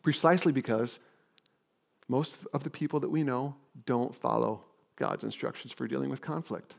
precisely 0.03 0.53
because 0.53 0.99
most 2.09 2.37
of 2.55 2.63
the 2.63 2.71
people 2.71 3.01
that 3.01 3.09
we 3.09 3.23
know 3.23 3.57
don't 3.85 4.15
follow 4.15 4.65
God's 4.97 5.25
instructions 5.25 5.73
for 5.73 5.87
dealing 5.87 6.11
with 6.11 6.21
conflict. 6.21 6.77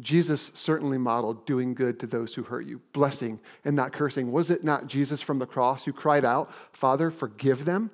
Jesus 0.00 0.50
certainly 0.54 0.98
modeled 0.98 1.46
doing 1.46 1.72
good 1.74 2.00
to 2.00 2.06
those 2.06 2.34
who 2.34 2.42
hurt 2.42 2.66
you, 2.66 2.80
blessing 2.92 3.38
and 3.64 3.76
not 3.76 3.92
cursing. 3.92 4.32
Was 4.32 4.50
it 4.50 4.64
not 4.64 4.88
Jesus 4.88 5.22
from 5.22 5.38
the 5.38 5.46
cross 5.46 5.84
who 5.84 5.92
cried 5.92 6.24
out, 6.24 6.52
Father, 6.72 7.10
forgive 7.10 7.64
them? 7.64 7.90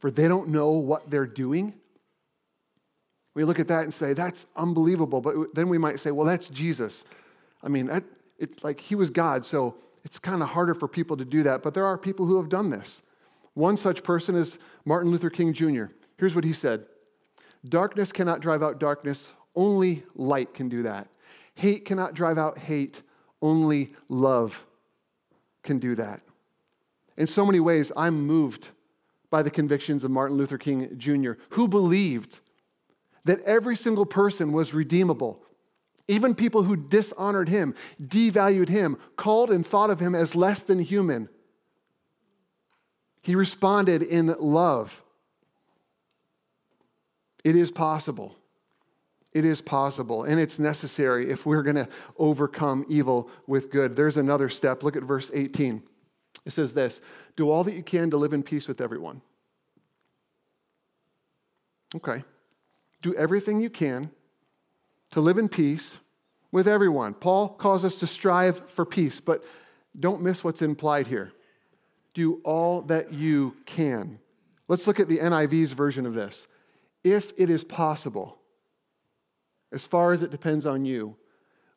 For 0.00 0.10
they 0.10 0.26
don't 0.26 0.48
know 0.48 0.70
what 0.70 1.10
they're 1.10 1.26
doing? 1.26 1.74
We 3.34 3.44
look 3.44 3.60
at 3.60 3.68
that 3.68 3.84
and 3.84 3.94
say, 3.94 4.14
that's 4.14 4.46
unbelievable. 4.56 5.20
But 5.20 5.54
then 5.54 5.68
we 5.68 5.78
might 5.78 6.00
say, 6.00 6.10
well, 6.10 6.26
that's 6.26 6.48
Jesus. 6.48 7.04
I 7.62 7.68
mean, 7.68 7.86
that, 7.86 8.04
it's 8.38 8.64
like 8.64 8.80
he 8.80 8.96
was 8.96 9.10
God, 9.10 9.46
so 9.46 9.76
it's 10.04 10.18
kind 10.18 10.42
of 10.42 10.48
harder 10.48 10.74
for 10.74 10.88
people 10.88 11.16
to 11.16 11.24
do 11.24 11.44
that. 11.44 11.62
But 11.62 11.72
there 11.72 11.86
are 11.86 11.96
people 11.96 12.26
who 12.26 12.36
have 12.38 12.48
done 12.48 12.68
this. 12.68 13.02
One 13.54 13.76
such 13.76 14.02
person 14.02 14.34
is 14.34 14.58
Martin 14.84 15.12
Luther 15.12 15.30
King 15.30 15.52
Jr. 15.52 15.84
Here's 16.18 16.34
what 16.34 16.44
he 16.44 16.52
said 16.52 16.86
Darkness 17.68 18.12
cannot 18.12 18.40
drive 18.40 18.62
out 18.62 18.80
darkness, 18.80 19.34
only 19.54 20.04
light 20.14 20.52
can 20.54 20.68
do 20.68 20.82
that. 20.82 21.08
Hate 21.54 21.84
cannot 21.84 22.14
drive 22.14 22.38
out 22.38 22.58
hate, 22.58 23.02
only 23.40 23.92
love 24.08 24.64
can 25.62 25.78
do 25.78 25.94
that. 25.94 26.22
In 27.16 27.26
so 27.26 27.44
many 27.44 27.60
ways, 27.60 27.92
I'm 27.96 28.26
moved 28.26 28.70
by 29.30 29.42
the 29.42 29.50
convictions 29.50 30.04
of 30.04 30.10
Martin 30.10 30.36
Luther 30.36 30.58
King 30.58 30.96
Jr., 30.98 31.32
who 31.50 31.68
believed 31.68 32.40
that 33.24 33.40
every 33.42 33.76
single 33.76 34.06
person 34.06 34.52
was 34.52 34.74
redeemable. 34.74 35.42
Even 36.08 36.34
people 36.34 36.64
who 36.64 36.76
dishonored 36.76 37.48
him, 37.48 37.74
devalued 38.02 38.68
him, 38.68 38.98
called 39.16 39.50
and 39.50 39.64
thought 39.64 39.90
of 39.90 40.00
him 40.00 40.14
as 40.14 40.34
less 40.34 40.62
than 40.62 40.80
human. 40.80 41.28
He 43.22 43.36
responded 43.36 44.02
in 44.02 44.34
love. 44.38 45.01
It 47.44 47.56
is 47.56 47.70
possible. 47.70 48.36
It 49.32 49.46
is 49.46 49.62
possible, 49.62 50.24
and 50.24 50.38
it's 50.38 50.58
necessary 50.58 51.30
if 51.30 51.46
we're 51.46 51.62
going 51.62 51.76
to 51.76 51.88
overcome 52.18 52.84
evil 52.88 53.30
with 53.46 53.70
good. 53.70 53.96
There's 53.96 54.18
another 54.18 54.50
step. 54.50 54.82
Look 54.82 54.94
at 54.94 55.04
verse 55.04 55.30
18. 55.32 55.82
It 56.44 56.52
says 56.52 56.74
this 56.74 57.00
Do 57.36 57.50
all 57.50 57.64
that 57.64 57.74
you 57.74 57.82
can 57.82 58.10
to 58.10 58.18
live 58.18 58.34
in 58.34 58.42
peace 58.42 58.68
with 58.68 58.80
everyone. 58.80 59.22
Okay 61.94 62.22
do 63.02 63.14
everything 63.14 63.60
you 63.60 63.68
can 63.68 64.10
to 65.10 65.20
live 65.20 65.36
in 65.36 65.48
peace 65.48 65.98
with 66.52 66.66
everyone. 66.66 67.12
Paul 67.12 67.48
calls 67.48 67.84
us 67.84 67.96
to 67.96 68.06
strive 68.06 68.70
for 68.70 68.86
peace, 68.86 69.20
but 69.20 69.44
don't 69.98 70.22
miss 70.22 70.42
what's 70.42 70.62
implied 70.62 71.06
here. 71.06 71.32
Do 72.14 72.40
all 72.44 72.82
that 72.82 73.12
you 73.12 73.56
can. 73.66 74.18
Let's 74.68 74.86
look 74.86 75.00
at 75.00 75.08
the 75.08 75.18
NIV's 75.18 75.72
version 75.72 76.06
of 76.06 76.14
this. 76.14 76.46
If 77.04 77.32
it 77.36 77.50
is 77.50 77.64
possible, 77.64 78.38
as 79.72 79.84
far 79.84 80.12
as 80.12 80.22
it 80.22 80.30
depends 80.30 80.66
on 80.66 80.84
you, 80.84 81.16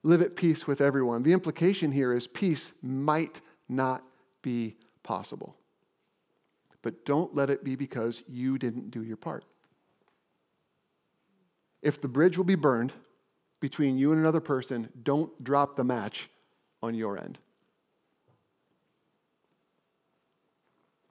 live 0.03 0.21
at 0.21 0.35
peace 0.35 0.67
with 0.67 0.81
everyone. 0.81 1.23
The 1.23 1.33
implication 1.33 1.91
here 1.91 2.13
is 2.13 2.27
peace 2.27 2.73
might 2.81 3.41
not 3.67 4.03
be 4.41 4.75
possible. 5.03 5.55
But 6.81 7.05
don't 7.05 7.33
let 7.33 7.49
it 7.49 7.63
be 7.63 7.75
because 7.75 8.21
you 8.27 8.59
didn't 8.59 8.91
do 8.91 9.03
your 9.03 9.17
part 9.17 9.45
if 11.85 12.01
the 12.01 12.07
bridge 12.07 12.35
will 12.35 12.45
be 12.45 12.55
burned 12.55 12.91
between 13.61 13.95
you 13.95 14.11
and 14.11 14.19
another 14.19 14.41
person, 14.41 14.89
don't 15.03 15.31
drop 15.43 15.75
the 15.75 15.83
match 15.83 16.29
on 16.81 16.95
your 16.95 17.15
end. 17.17 17.38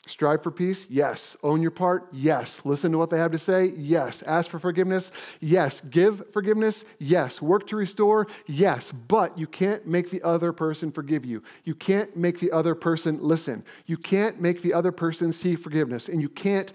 Strive 0.06 0.42
for 0.42 0.50
peace? 0.50 0.86
Yes. 0.90 1.36
Own 1.42 1.62
your 1.62 1.70
part? 1.70 2.08
Yes. 2.12 2.60
Listen 2.64 2.92
to 2.92 2.98
what 2.98 3.08
they 3.08 3.18
have 3.18 3.32
to 3.32 3.38
say? 3.38 3.72
Yes. 3.76 4.22
Ask 4.22 4.50
for 4.50 4.58
forgiveness? 4.58 5.12
Yes. 5.40 5.80
Give 5.80 6.22
forgiveness? 6.32 6.84
Yes. 6.98 7.40
Work 7.40 7.66
to 7.68 7.76
restore? 7.76 8.26
Yes. 8.46 8.92
But 8.92 9.38
you 9.38 9.46
can't 9.46 9.86
make 9.86 10.10
the 10.10 10.22
other 10.22 10.52
person 10.52 10.92
forgive 10.92 11.24
you. 11.24 11.42
You 11.64 11.74
can't 11.74 12.14
make 12.16 12.38
the 12.38 12.52
other 12.52 12.74
person 12.74 13.18
listen. 13.20 13.64
You 13.86 13.96
can't 13.96 14.40
make 14.40 14.60
the 14.60 14.74
other 14.74 14.92
person 14.92 15.32
see 15.32 15.56
forgiveness. 15.56 16.08
And 16.08 16.20
you 16.20 16.28
can't 16.28 16.72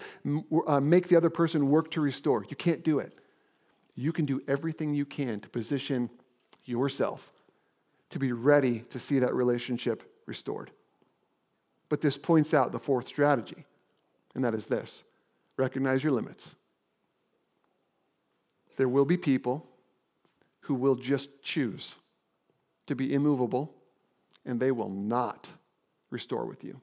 uh, 0.66 0.80
make 0.80 1.08
the 1.08 1.16
other 1.16 1.30
person 1.30 1.70
work 1.70 1.90
to 1.92 2.00
restore. 2.00 2.44
You 2.48 2.56
can't 2.56 2.82
do 2.82 2.98
it 2.98 3.16
you 4.00 4.12
can 4.12 4.24
do 4.24 4.40
everything 4.48 4.94
you 4.94 5.04
can 5.04 5.40
to 5.40 5.48
position 5.48 6.08
yourself 6.64 7.30
to 8.08 8.18
be 8.18 8.32
ready 8.32 8.80
to 8.90 8.98
see 8.98 9.18
that 9.18 9.34
relationship 9.34 10.02
restored. 10.26 10.70
But 11.90 12.00
this 12.00 12.16
points 12.16 12.54
out 12.54 12.72
the 12.72 12.78
fourth 12.78 13.08
strategy, 13.08 13.66
and 14.34 14.42
that 14.44 14.54
is 14.54 14.66
this 14.66 15.04
recognize 15.58 16.02
your 16.02 16.12
limits. 16.12 16.54
There 18.78 18.88
will 18.88 19.04
be 19.04 19.18
people 19.18 19.66
who 20.60 20.74
will 20.74 20.94
just 20.94 21.42
choose 21.42 21.94
to 22.86 22.94
be 22.94 23.12
immovable, 23.12 23.74
and 24.46 24.58
they 24.58 24.70
will 24.70 24.88
not 24.88 25.50
restore 26.10 26.46
with 26.46 26.64
you. 26.64 26.80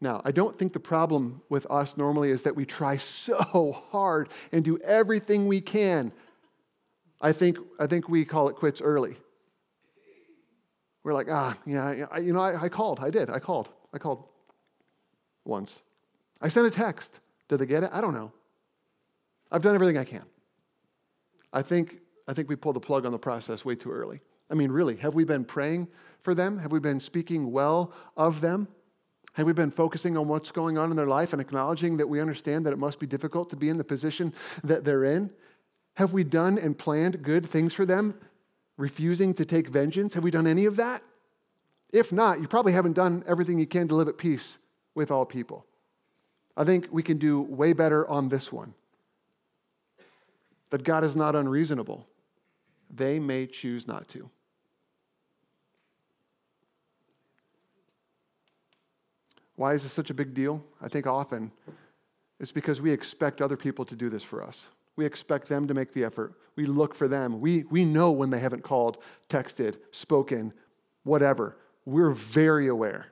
Now, 0.00 0.20
I 0.24 0.32
don't 0.32 0.58
think 0.58 0.72
the 0.72 0.80
problem 0.80 1.42
with 1.48 1.66
us 1.70 1.96
normally 1.96 2.30
is 2.30 2.42
that 2.42 2.56
we 2.56 2.66
try 2.66 2.96
so 2.96 3.84
hard 3.90 4.30
and 4.50 4.64
do 4.64 4.78
everything 4.78 5.46
we 5.46 5.60
can. 5.60 6.10
I 7.20 7.32
think, 7.32 7.58
I 7.78 7.86
think 7.86 8.08
we 8.08 8.24
call 8.24 8.48
it 8.48 8.56
quits 8.56 8.80
early. 8.80 9.16
We're 11.04 11.12
like, 11.12 11.28
ah, 11.30 11.56
yeah, 11.66 12.06
I, 12.10 12.18
you 12.18 12.32
know, 12.32 12.40
I, 12.40 12.64
I 12.64 12.68
called. 12.68 12.98
I 13.00 13.10
did. 13.10 13.30
I 13.30 13.38
called. 13.38 13.68
I 13.92 13.98
called 13.98 14.24
once. 15.44 15.82
I 16.40 16.48
sent 16.48 16.66
a 16.66 16.70
text. 16.70 17.20
Did 17.48 17.58
they 17.58 17.66
get 17.66 17.84
it? 17.84 17.90
I 17.92 18.00
don't 18.00 18.14
know. 18.14 18.32
I've 19.52 19.62
done 19.62 19.74
everything 19.74 19.98
I 19.98 20.04
can. 20.04 20.24
I 21.52 21.62
think, 21.62 21.98
I 22.26 22.32
think 22.32 22.48
we 22.48 22.56
pulled 22.56 22.76
the 22.76 22.80
plug 22.80 23.04
on 23.06 23.12
the 23.12 23.18
process 23.18 23.64
way 23.64 23.76
too 23.76 23.90
early. 23.92 24.20
I 24.50 24.54
mean, 24.54 24.72
really, 24.72 24.96
have 24.96 25.14
we 25.14 25.24
been 25.24 25.44
praying 25.44 25.88
for 26.22 26.34
them? 26.34 26.58
Have 26.58 26.72
we 26.72 26.80
been 26.80 26.98
speaking 26.98 27.52
well 27.52 27.92
of 28.16 28.40
them? 28.40 28.66
Have 29.34 29.46
we 29.46 29.52
been 29.52 29.70
focusing 29.70 30.16
on 30.16 30.26
what's 30.26 30.50
going 30.50 30.78
on 30.78 30.90
in 30.90 30.96
their 30.96 31.06
life 31.06 31.32
and 31.32 31.40
acknowledging 31.40 31.96
that 31.98 32.08
we 32.08 32.20
understand 32.20 32.64
that 32.64 32.72
it 32.72 32.78
must 32.78 32.98
be 32.98 33.06
difficult 33.06 33.50
to 33.50 33.56
be 33.56 33.68
in 33.68 33.76
the 33.76 33.84
position 33.84 34.32
that 34.62 34.84
they're 34.84 35.04
in? 35.04 35.30
Have 35.96 36.12
we 36.12 36.24
done 36.24 36.58
and 36.58 36.76
planned 36.76 37.22
good 37.22 37.46
things 37.46 37.74
for 37.74 37.84
them, 37.84 38.14
refusing 38.76 39.34
to 39.34 39.44
take 39.44 39.68
vengeance? 39.68 40.14
Have 40.14 40.24
we 40.24 40.30
done 40.30 40.46
any 40.46 40.64
of 40.66 40.76
that? 40.76 41.02
If 41.92 42.12
not, 42.12 42.40
you 42.40 42.48
probably 42.48 42.72
haven't 42.72 42.94
done 42.94 43.22
everything 43.26 43.58
you 43.58 43.66
can 43.66 43.88
to 43.88 43.94
live 43.94 44.08
at 44.08 44.18
peace 44.18 44.58
with 44.94 45.10
all 45.10 45.24
people. 45.24 45.64
I 46.56 46.64
think 46.64 46.88
we 46.90 47.02
can 47.02 47.18
do 47.18 47.40
way 47.42 47.72
better 47.72 48.08
on 48.08 48.28
this 48.28 48.52
one. 48.52 48.74
That 50.70 50.82
God 50.82 51.04
is 51.04 51.14
not 51.14 51.36
unreasonable. 51.36 52.06
They 52.90 53.18
may 53.18 53.46
choose 53.46 53.86
not 53.86 54.08
to. 54.08 54.28
Why 59.56 59.74
is 59.74 59.84
this 59.84 59.92
such 59.92 60.10
a 60.10 60.14
big 60.14 60.34
deal? 60.34 60.64
I 60.82 60.88
think 60.88 61.06
often 61.06 61.52
it's 62.40 62.52
because 62.52 62.80
we 62.80 62.90
expect 62.90 63.40
other 63.40 63.56
people 63.56 63.84
to 63.84 63.94
do 63.94 64.10
this 64.10 64.22
for 64.22 64.42
us. 64.42 64.66
We 64.96 65.04
expect 65.04 65.48
them 65.48 65.66
to 65.68 65.74
make 65.74 65.92
the 65.92 66.04
effort. 66.04 66.34
We 66.56 66.66
look 66.66 66.94
for 66.94 67.08
them. 67.08 67.40
We, 67.40 67.64
we 67.64 67.84
know 67.84 68.12
when 68.12 68.30
they 68.30 68.38
haven't 68.38 68.62
called, 68.62 68.98
texted, 69.28 69.76
spoken, 69.90 70.52
whatever. 71.02 71.56
We're 71.84 72.12
very 72.12 72.68
aware. 72.68 73.06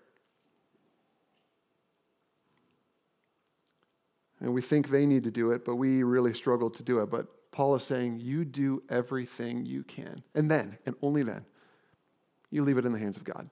And 4.41 4.53
we 4.53 4.63
think 4.63 4.89
they 4.89 5.07
need 5.07 5.25
to 5.25 5.31
do 5.31 5.53
it, 5.53 5.65
but 5.65 5.77
we 5.77 6.03
really 6.03 6.35
struggle 6.35 6.71
to 6.71 6.83
do 6.83 7.01
it. 7.01 7.11
But 7.11 7.27
Paul 7.53 7.77
is 7.77 7.85
saying, 7.85 8.19
you 8.21 8.45
do 8.45 8.83
everything 8.89 9.65
you 9.65 9.85
can. 9.85 10.23
And 10.35 10.51
then, 10.51 10.79
and 10.87 10.97
only 11.03 11.23
then, 11.23 11.45
you 12.51 12.65
leave 12.65 12.79
it 12.79 12.85
in 12.85 12.93
the 12.93 12.99
hands 12.99 13.17
of 13.17 13.25
God. 13.25 13.49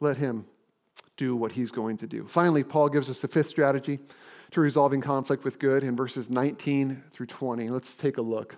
Let 0.00 0.16
Him 0.16 0.46
do 1.16 1.36
what 1.36 1.52
he's 1.52 1.70
going 1.70 1.96
to 1.98 2.06
do. 2.06 2.26
Finally, 2.26 2.64
Paul 2.64 2.88
gives 2.88 3.08
us 3.08 3.20
the 3.20 3.28
fifth 3.28 3.48
strategy 3.48 3.98
to 4.50 4.60
resolving 4.60 5.00
conflict 5.00 5.44
with 5.44 5.58
good 5.58 5.84
in 5.84 5.96
verses 5.96 6.30
19 6.30 7.02
through 7.12 7.26
20. 7.26 7.70
Let's 7.70 7.96
take 7.96 8.18
a 8.18 8.22
look. 8.22 8.56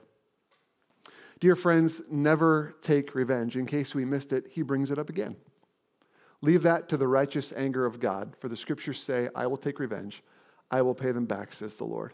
Dear 1.40 1.56
friends, 1.56 2.02
never 2.10 2.76
take 2.80 3.14
revenge. 3.14 3.56
In 3.56 3.66
case 3.66 3.94
we 3.94 4.04
missed 4.04 4.32
it, 4.32 4.46
he 4.50 4.62
brings 4.62 4.90
it 4.90 4.98
up 4.98 5.10
again. 5.10 5.36
Leave 6.42 6.62
that 6.62 6.88
to 6.88 6.96
the 6.96 7.08
righteous 7.08 7.52
anger 7.56 7.84
of 7.84 8.00
God, 8.00 8.34
for 8.40 8.48
the 8.48 8.56
scriptures 8.56 9.02
say, 9.02 9.28
I 9.34 9.46
will 9.46 9.56
take 9.56 9.78
revenge. 9.78 10.22
I 10.70 10.82
will 10.82 10.94
pay 10.94 11.12
them 11.12 11.26
back, 11.26 11.52
says 11.52 11.74
the 11.74 11.84
Lord. 11.84 12.12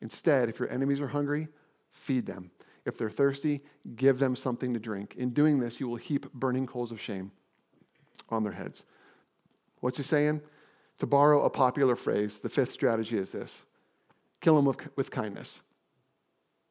Instead, 0.00 0.48
if 0.48 0.58
your 0.58 0.70
enemies 0.70 1.00
are 1.00 1.08
hungry, 1.08 1.48
feed 1.90 2.26
them. 2.26 2.50
If 2.86 2.96
they're 2.96 3.10
thirsty, 3.10 3.60
give 3.96 4.18
them 4.18 4.34
something 4.34 4.72
to 4.72 4.80
drink. 4.80 5.14
In 5.16 5.30
doing 5.30 5.58
this, 5.58 5.80
you 5.80 5.88
will 5.88 5.96
heap 5.96 6.32
burning 6.32 6.66
coals 6.66 6.92
of 6.92 7.00
shame 7.00 7.30
on 8.30 8.42
their 8.42 8.52
heads. 8.52 8.84
What's 9.80 9.96
he 9.96 10.02
saying? 10.02 10.40
To 10.98 11.06
borrow 11.06 11.42
a 11.44 11.50
popular 11.50 11.96
phrase, 11.96 12.38
the 12.38 12.50
fifth 12.50 12.72
strategy 12.72 13.16
is 13.18 13.32
this 13.32 13.62
kill 14.40 14.56
them 14.56 14.64
with, 14.64 14.96
with 14.96 15.10
kindness. 15.10 15.60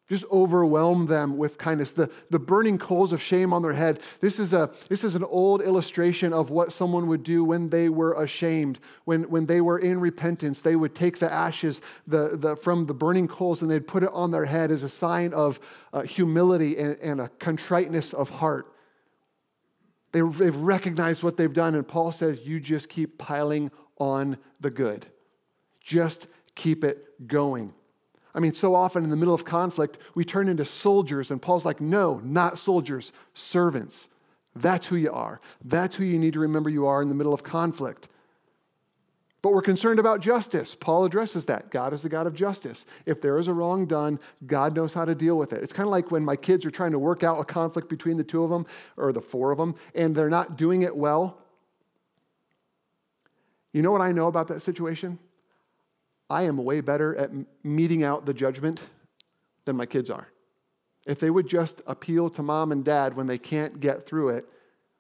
Just 0.09 0.25
overwhelm 0.31 1.05
them 1.05 1.37
with 1.37 1.59
kindness. 1.59 1.93
The, 1.93 2.09
the 2.31 2.39
burning 2.39 2.79
coals 2.79 3.13
of 3.13 3.21
shame 3.21 3.53
on 3.53 3.61
their 3.61 3.73
head. 3.73 3.99
This 4.21 4.39
is, 4.39 4.53
a, 4.53 4.71
this 4.87 5.03
is 5.03 5.13
an 5.13 5.23
old 5.23 5.61
illustration 5.61 6.33
of 6.33 6.49
what 6.49 6.73
someone 6.73 7.05
would 7.07 7.21
do 7.21 7.43
when 7.43 7.69
they 7.69 7.89
were 7.89 8.13
ashamed, 8.13 8.79
when, 9.05 9.29
when 9.29 9.45
they 9.45 9.61
were 9.61 9.77
in 9.77 9.99
repentance. 9.99 10.63
They 10.63 10.75
would 10.75 10.95
take 10.95 11.19
the 11.19 11.31
ashes 11.31 11.81
the, 12.07 12.37
the, 12.37 12.55
from 12.55 12.87
the 12.87 12.93
burning 12.93 13.27
coals 13.27 13.61
and 13.61 13.69
they'd 13.69 13.85
put 13.85 14.01
it 14.01 14.09
on 14.11 14.31
their 14.31 14.45
head 14.45 14.71
as 14.71 14.81
a 14.81 14.89
sign 14.89 15.31
of 15.31 15.59
uh, 15.93 16.01
humility 16.01 16.79
and, 16.79 16.97
and 17.01 17.21
a 17.21 17.29
contriteness 17.37 18.11
of 18.13 18.31
heart. 18.31 18.73
They, 20.11 20.21
they've 20.21 20.55
recognized 20.55 21.23
what 21.23 21.37
they've 21.37 21.53
done, 21.53 21.75
and 21.75 21.87
Paul 21.87 22.11
says, 22.11 22.41
You 22.41 22.59
just 22.59 22.89
keep 22.89 23.17
piling 23.17 23.71
on 23.99 24.37
the 24.59 24.69
good. 24.69 25.05
Just 25.81 26.27
keep 26.55 26.83
it 26.83 27.27
going. 27.27 27.73
I 28.33 28.39
mean, 28.39 28.53
so 28.53 28.75
often 28.75 29.03
in 29.03 29.09
the 29.09 29.15
middle 29.15 29.33
of 29.33 29.43
conflict, 29.43 29.97
we 30.15 30.23
turn 30.23 30.49
into 30.49 30.65
soldiers, 30.65 31.31
and 31.31 31.41
Paul's 31.41 31.65
like, 31.65 31.81
no, 31.81 32.21
not 32.23 32.59
soldiers, 32.59 33.11
servants. 33.33 34.09
That's 34.55 34.87
who 34.87 34.97
you 34.97 35.11
are. 35.11 35.41
That's 35.65 35.95
who 35.95 36.03
you 36.03 36.19
need 36.19 36.33
to 36.33 36.39
remember 36.39 36.69
you 36.69 36.85
are 36.85 37.01
in 37.01 37.09
the 37.09 37.15
middle 37.15 37.33
of 37.33 37.43
conflict. 37.43 38.09
But 39.41 39.53
we're 39.53 39.61
concerned 39.61 39.99
about 39.99 40.19
justice. 40.19 40.75
Paul 40.75 41.05
addresses 41.05 41.45
that. 41.45 41.71
God 41.71 41.93
is 41.93 42.01
the 42.01 42.09
God 42.09 42.27
of 42.27 42.33
justice. 42.33 42.85
If 43.05 43.21
there 43.21 43.37
is 43.37 43.47
a 43.47 43.53
wrong 43.53 43.85
done, 43.85 44.19
God 44.45 44.75
knows 44.75 44.93
how 44.93 45.05
to 45.05 45.15
deal 45.15 45.37
with 45.37 45.53
it. 45.53 45.63
It's 45.63 45.71
kind 45.71 45.87
of 45.87 45.91
like 45.91 46.11
when 46.11 46.25
my 46.25 46.35
kids 46.35 46.65
are 46.65 46.71
trying 46.71 46.91
to 46.91 46.99
work 46.99 47.23
out 47.23 47.39
a 47.39 47.45
conflict 47.45 47.87
between 47.87 48.17
the 48.17 48.23
two 48.23 48.43
of 48.43 48.49
them 48.49 48.65
or 48.97 49.13
the 49.13 49.21
four 49.21 49.51
of 49.51 49.57
them, 49.57 49.75
and 49.95 50.13
they're 50.13 50.29
not 50.29 50.57
doing 50.57 50.81
it 50.81 50.93
well. 50.93 51.37
You 53.71 53.81
know 53.81 53.91
what 53.91 54.01
I 54.01 54.11
know 54.11 54.27
about 54.27 54.49
that 54.49 54.61
situation? 54.61 55.17
I 56.29 56.43
am 56.43 56.57
way 56.57 56.81
better 56.81 57.15
at 57.15 57.31
meting 57.63 58.03
out 58.03 58.25
the 58.25 58.33
judgment 58.33 58.81
than 59.65 59.77
my 59.77 59.85
kids 59.85 60.09
are. 60.09 60.27
If 61.05 61.19
they 61.19 61.29
would 61.29 61.47
just 61.47 61.81
appeal 61.87 62.29
to 62.31 62.43
mom 62.43 62.71
and 62.71 62.83
dad 62.83 63.15
when 63.15 63.25
they 63.25 63.37
can't 63.37 63.79
get 63.79 64.05
through 64.05 64.29
it, 64.29 64.45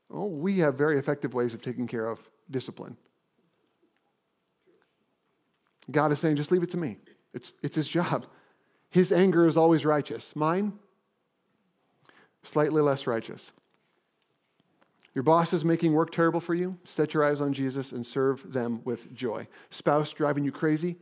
oh, 0.09 0.25
we 0.25 0.59
have 0.59 0.75
very 0.75 0.97
effective 0.97 1.33
ways 1.33 1.53
of 1.53 1.61
taking 1.61 1.87
care 1.87 2.07
of 2.07 2.19
discipline. 2.49 2.95
God 5.91 6.11
is 6.11 6.19
saying, 6.19 6.35
just 6.35 6.51
leave 6.51 6.63
it 6.63 6.69
to 6.71 6.77
me. 6.77 6.97
It's, 7.33 7.51
it's 7.61 7.75
his 7.75 7.87
job. 7.87 8.25
His 8.89 9.11
anger 9.11 9.47
is 9.47 9.57
always 9.57 9.85
righteous. 9.85 10.35
Mine, 10.35 10.73
slightly 12.43 12.81
less 12.81 13.05
righteous. 13.07 13.51
Your 15.15 15.23
boss 15.23 15.53
is 15.53 15.65
making 15.65 15.93
work 15.93 16.11
terrible 16.11 16.39
for 16.39 16.55
you. 16.55 16.77
Set 16.85 17.13
your 17.13 17.23
eyes 17.23 17.41
on 17.41 17.53
Jesus 17.53 17.91
and 17.91 18.05
serve 18.05 18.51
them 18.51 18.81
with 18.85 19.13
joy. 19.13 19.47
Spouse 19.69 20.11
driving 20.11 20.43
you 20.43 20.51
crazy 20.51 20.97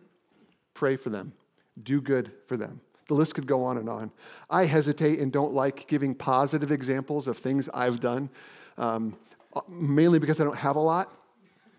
pray 0.77 0.95
for 0.95 1.09
them, 1.09 1.33
do 1.83 1.99
good 1.99 2.31
for 2.45 2.55
them. 2.55 2.79
The 3.07 3.15
list 3.15 3.33
could 3.33 3.47
go 3.47 3.63
on 3.63 3.79
and 3.79 3.89
on. 3.89 4.11
I 4.47 4.65
hesitate 4.65 5.19
and 5.19 5.31
don't 5.31 5.53
like 5.53 5.87
giving 5.87 6.13
positive 6.13 6.71
examples 6.71 7.27
of 7.27 7.37
things 7.37 7.67
I've 7.73 7.99
done, 7.99 8.29
um, 8.77 9.17
mainly 9.67 10.19
because 10.19 10.39
I 10.39 10.43
don't 10.43 10.57
have 10.57 10.75
a 10.75 10.79
lot. 10.79 11.11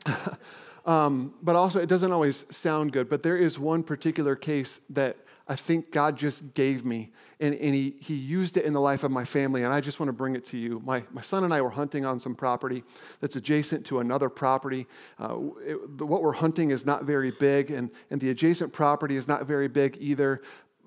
um, 0.89 1.35
but 1.43 1.55
also, 1.55 1.79
it 1.79 1.89
doesn't 1.89 2.11
always 2.11 2.47
sound 2.51 2.93
good. 2.93 3.11
But 3.11 3.23
there 3.23 3.37
is 3.37 3.59
one 3.59 3.83
particular 3.83 4.35
case 4.35 4.81
that 4.89 5.19
I 5.47 5.55
think 5.55 5.93
God 5.93 6.17
just 6.17 6.55
gave 6.55 6.85
me, 6.85 7.11
and, 7.41 7.55
and 7.55 7.75
he, 7.75 7.95
he 8.01 8.15
used 8.15 8.57
it 8.57 8.65
in 8.65 8.73
the 8.73 8.81
life 8.81 9.05
of 9.05 9.11
my 9.11 9.25
family, 9.25 9.65
and 9.65 9.73
I 9.73 9.83
just 9.83 10.01
want 10.01 10.09
to 10.09 10.15
bring 10.15 10.35
it 10.35 10.47
to 10.47 10.57
you. 10.57 10.81
My, 10.87 11.03
my 11.13 11.21
son 11.21 11.45
and 11.45 11.53
I 11.53 11.61
were 11.61 11.71
hunting 11.71 12.07
on 12.07 12.19
some 12.19 12.35
property 12.35 12.83
that's 13.21 13.37
adjacent 13.37 13.85
to 13.87 14.01
another 14.01 14.31
property. 14.31 14.87
Uh, 15.21 15.39
it, 15.61 15.99
the, 15.99 16.07
what 16.07 16.23
we're 16.23 16.33
hunting 16.33 16.71
is 16.71 16.87
not 16.87 17.05
very 17.05 17.33
big, 17.33 17.71
and, 17.71 17.91
and 18.11 18.19
the 18.19 18.31
adjacent 18.31 18.73
property 18.73 19.17
is 19.17 19.29
not 19.29 19.47
very 19.47 19.69
big 19.69 19.99
either, 20.01 20.41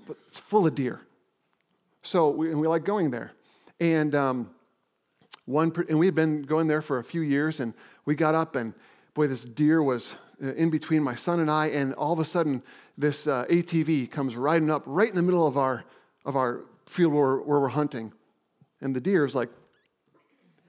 but 0.08 0.18
it's 0.28 0.40
full 0.40 0.66
of 0.66 0.74
deer. 0.74 1.02
So 2.02 2.30
we, 2.30 2.50
and 2.50 2.60
we 2.60 2.68
like 2.68 2.86
going 2.86 3.12
there. 3.12 3.34
And, 3.80 4.16
um, 4.16 4.50
one, 5.46 5.72
and 5.90 6.00
we 6.00 6.06
had 6.06 6.16
been 6.16 6.44
going 6.44 6.68
there 6.68 6.82
for 6.82 7.00
a 7.00 7.04
few 7.04 7.22
years, 7.22 7.60
and 7.60 7.74
we 8.06 8.16
got 8.16 8.36
up, 8.36 8.56
and 8.56 8.74
boy, 9.14 9.28
this 9.28 9.44
deer 9.44 9.84
was 9.84 10.16
uh, 10.44 10.54
in 10.54 10.70
between 10.70 11.04
my 11.04 11.16
son 11.16 11.40
and 11.40 11.52
I, 11.52 11.68
and 11.68 11.94
all 11.96 12.14
of 12.14 12.20
a 12.20 12.26
sudden, 12.26 12.64
this 12.98 13.28
uh, 13.28 13.46
ATV 13.50 14.10
comes 14.10 14.36
riding 14.36 14.70
up 14.70 14.84
right 14.86 15.10
in 15.10 15.16
the 15.16 15.24
middle 15.24 15.46
of 15.46 15.58
our, 15.58 15.84
of 16.26 16.36
our 16.36 16.62
field 16.86 17.14
where, 17.14 17.38
where 17.38 17.60
we're 17.60 17.68
hunting. 17.68 18.12
And 18.82 18.96
the 18.96 19.02
deer 19.02 19.26
is 19.26 19.36
like, 19.36 19.50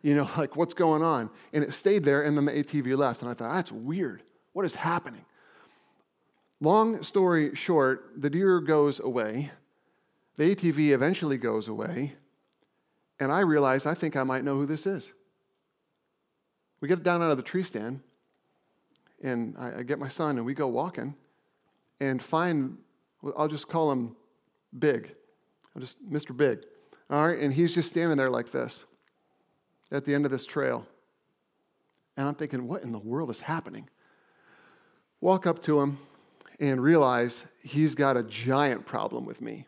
you 0.03 0.15
know, 0.15 0.29
like, 0.37 0.57
what's 0.57 0.75
going 0.75 1.03
on? 1.03 1.31
And 1.53 1.65
it 1.65 1.75
stayed 1.75 2.05
there, 2.05 2.23
and 2.23 2.37
then 2.37 2.45
the 2.45 2.53
ATV 2.53 2.97
left. 2.97 3.23
And 3.23 3.31
I 3.31 3.35
thought, 3.35 3.55
that's 3.55 3.73
weird. 3.73 4.23
What 4.53 4.67
is 4.67 4.75
happening? 4.75 5.25
Long 6.61 7.03
story 7.03 7.55
short, 7.55 8.13
the 8.17 8.31
deer 8.31 8.61
goes 8.61 9.01
away. 9.01 9.51
The 10.37 10.55
ATV 10.55 10.91
eventually 10.91 11.37
goes 11.37 11.69
away. 11.69 12.15
And 13.19 13.33
I 13.33 13.41
realize 13.41 13.87
I 13.87 13.95
think 13.95 14.17
I 14.17 14.23
might 14.23 14.45
know 14.45 14.57
who 14.57 14.67
this 14.67 14.87
is. 14.87 15.11
We 16.81 16.89
get 16.89 17.03
down 17.03 17.23
out 17.23 17.31
of 17.31 17.37
the 17.37 17.43
tree 17.43 17.63
stand, 17.63 18.01
and 19.23 19.55
I, 19.59 19.79
I 19.79 19.83
get 19.83 19.99
my 19.99 20.09
son, 20.09 20.37
and 20.37 20.45
we 20.45 20.55
go 20.55 20.67
walking 20.67 21.15
and 22.01 22.21
find, 22.21 22.77
I'll 23.37 23.49
just 23.49 23.69
call 23.69 23.91
him 23.91 24.17
Big. 24.79 25.15
I'll 25.75 25.81
just, 25.81 26.03
Mr. 26.11 26.37
Big. 26.37 26.61
All 27.11 27.27
right, 27.27 27.39
and 27.39 27.53
he's 27.53 27.75
just 27.75 27.89
standing 27.91 28.17
there 28.17 28.31
like 28.31 28.51
this 28.51 28.85
at 29.91 30.05
the 30.05 30.15
end 30.15 30.25
of 30.25 30.31
this 30.31 30.47
trail. 30.47 30.87
And 32.17 32.27
I'm 32.27 32.35
thinking, 32.35 32.67
what 32.67 32.83
in 32.83 32.93
the 32.93 32.99
world 32.99 33.31
is 33.31 33.41
happening? 33.41 33.89
Walk 35.21 35.47
up 35.47 35.63
to 35.63 35.81
him 35.81 35.99
and 36.59 36.83
realize 36.83 37.45
he's 37.63 37.95
got 37.95 38.17
a 38.17 38.23
giant 38.23 38.85
problem 38.85 39.25
with 39.25 39.41
me 39.41 39.67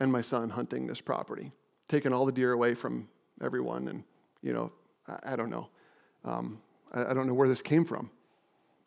and 0.00 0.12
my 0.12 0.22
son 0.22 0.48
hunting 0.48 0.86
this 0.86 1.00
property, 1.00 1.50
taking 1.88 2.12
all 2.12 2.26
the 2.26 2.32
deer 2.32 2.52
away 2.52 2.74
from 2.74 3.08
everyone. 3.42 3.88
And, 3.88 4.04
you 4.42 4.52
know, 4.52 4.72
I, 5.08 5.32
I 5.32 5.36
don't 5.36 5.50
know. 5.50 5.68
Um, 6.24 6.60
I, 6.92 7.06
I 7.06 7.14
don't 7.14 7.26
know 7.26 7.34
where 7.34 7.48
this 7.48 7.62
came 7.62 7.84
from 7.84 8.10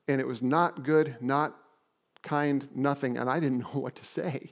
and 0.10 0.20
it 0.20 0.26
was 0.26 0.42
not 0.42 0.84
good, 0.84 1.16
not 1.22 1.56
kind, 2.24 2.68
nothing, 2.76 3.18
and 3.18 3.30
I 3.30 3.40
didn't 3.40 3.60
know 3.74 3.80
what 3.80 3.96
to 3.96 4.06
say. 4.06 4.52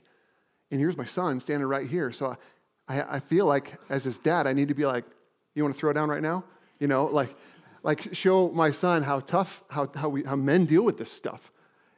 And 0.70 0.80
here's 0.80 0.96
my 0.96 1.04
son 1.04 1.40
standing 1.40 1.66
right 1.66 1.88
here. 1.88 2.12
So 2.12 2.36
I, 2.88 3.16
I 3.16 3.20
feel 3.20 3.46
like, 3.46 3.74
as 3.90 4.04
his 4.04 4.18
dad, 4.18 4.46
I 4.46 4.52
need 4.52 4.68
to 4.68 4.74
be 4.74 4.86
like, 4.86 5.04
you 5.54 5.62
want 5.62 5.74
to 5.74 5.80
throw 5.80 5.92
down 5.92 6.08
right 6.08 6.22
now? 6.22 6.44
You 6.78 6.86
know, 6.86 7.06
like, 7.06 7.34
like 7.82 8.14
show 8.14 8.50
my 8.50 8.70
son 8.70 9.02
how 9.02 9.20
tough, 9.20 9.64
how, 9.68 9.90
how, 9.94 10.08
we, 10.08 10.22
how 10.22 10.36
men 10.36 10.64
deal 10.64 10.84
with 10.84 10.96
this 10.96 11.10
stuff. 11.10 11.50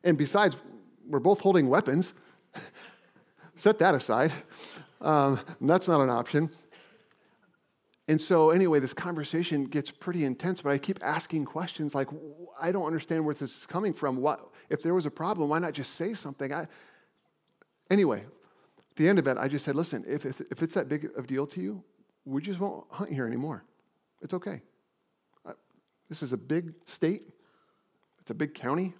And 0.04 0.16
besides, 0.16 0.56
we're 1.06 1.18
both 1.18 1.40
holding 1.40 1.68
weapons. 1.68 2.14
Set 3.56 3.78
that 3.80 3.94
aside. 3.94 4.32
Um, 5.02 5.40
that's 5.60 5.88
not 5.88 6.00
an 6.00 6.08
option. 6.08 6.50
And 8.10 8.20
so, 8.20 8.50
anyway, 8.50 8.80
this 8.80 8.92
conversation 8.92 9.66
gets 9.66 9.88
pretty 9.88 10.24
intense, 10.24 10.62
but 10.62 10.70
I 10.70 10.78
keep 10.78 10.98
asking 11.00 11.44
questions 11.44 11.94
like, 11.94 12.08
I 12.60 12.72
don't 12.72 12.84
understand 12.84 13.24
where 13.24 13.36
this 13.36 13.58
is 13.58 13.66
coming 13.66 13.94
from. 13.94 14.16
What, 14.16 14.48
if 14.68 14.82
there 14.82 14.94
was 14.94 15.06
a 15.06 15.10
problem, 15.12 15.48
why 15.48 15.60
not 15.60 15.74
just 15.74 15.94
say 15.94 16.14
something? 16.14 16.52
I, 16.52 16.66
anyway, 17.88 18.22
at 18.22 18.96
the 18.96 19.08
end 19.08 19.20
of 19.20 19.28
it, 19.28 19.38
I 19.38 19.46
just 19.46 19.64
said, 19.64 19.76
listen, 19.76 20.04
if, 20.08 20.26
if, 20.26 20.40
if 20.40 20.60
it's 20.60 20.74
that 20.74 20.88
big 20.88 21.04
of 21.16 21.22
a 21.22 21.26
deal 21.28 21.46
to 21.46 21.60
you, 21.60 21.84
we 22.24 22.42
just 22.42 22.58
won't 22.58 22.84
hunt 22.90 23.12
here 23.12 23.28
anymore. 23.28 23.62
It's 24.22 24.34
okay. 24.34 24.60
Uh, 25.46 25.52
this 26.08 26.20
is 26.24 26.32
a 26.32 26.36
big 26.36 26.72
state, 26.86 27.22
it's 28.20 28.32
a 28.32 28.34
big 28.34 28.54
county. 28.54 28.92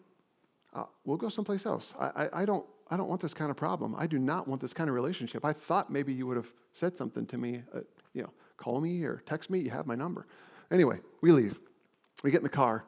Uh, 0.72 0.84
we'll 1.04 1.16
go 1.16 1.28
someplace 1.28 1.66
else. 1.66 1.94
I, 1.98 2.06
I, 2.14 2.42
I, 2.42 2.44
don't, 2.44 2.64
I 2.88 2.96
don't 2.96 3.08
want 3.08 3.20
this 3.20 3.34
kind 3.34 3.50
of 3.50 3.56
problem. 3.56 3.96
I 3.98 4.06
do 4.06 4.20
not 4.20 4.46
want 4.46 4.60
this 4.60 4.72
kind 4.72 4.88
of 4.88 4.94
relationship. 4.94 5.44
I 5.44 5.52
thought 5.52 5.90
maybe 5.90 6.12
you 6.12 6.28
would 6.28 6.36
have 6.36 6.52
said 6.74 6.96
something 6.96 7.26
to 7.26 7.36
me, 7.36 7.64
uh, 7.74 7.80
you 8.14 8.22
know, 8.22 8.30
call 8.60 8.80
me 8.80 9.04
or 9.04 9.22
text 9.26 9.50
me. 9.50 9.58
You 9.60 9.70
have 9.70 9.86
my 9.86 9.94
number. 9.94 10.26
Anyway, 10.70 11.00
we 11.22 11.32
leave. 11.32 11.58
We 12.22 12.30
get 12.30 12.38
in 12.38 12.44
the 12.44 12.50
car 12.50 12.84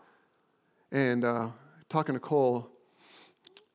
and 0.92 1.24
uh, 1.24 1.48
talking 1.88 2.14
to 2.14 2.20
Cole. 2.20 2.68